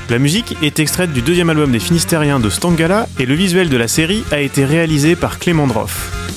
La 0.08 0.20
musique 0.20 0.56
est 0.62 0.80
extraite 0.80 1.14
du 1.14 1.24
deuxième 1.24 1.50
album 1.50 1.72
des 1.72 1.80
Finistériens 1.80 2.40
de 2.40 2.52
Stangala 2.52 3.08
et 3.20 3.26
le 3.26 3.34
visuel 3.34 3.70
de 3.70 3.78
la 3.78 3.88
série 3.88 4.24
a 4.32 4.40
été 4.40 4.64
réalisé 4.64 5.16
par 5.16 5.40
Clément 5.40 5.66
Droff. 5.66 6.35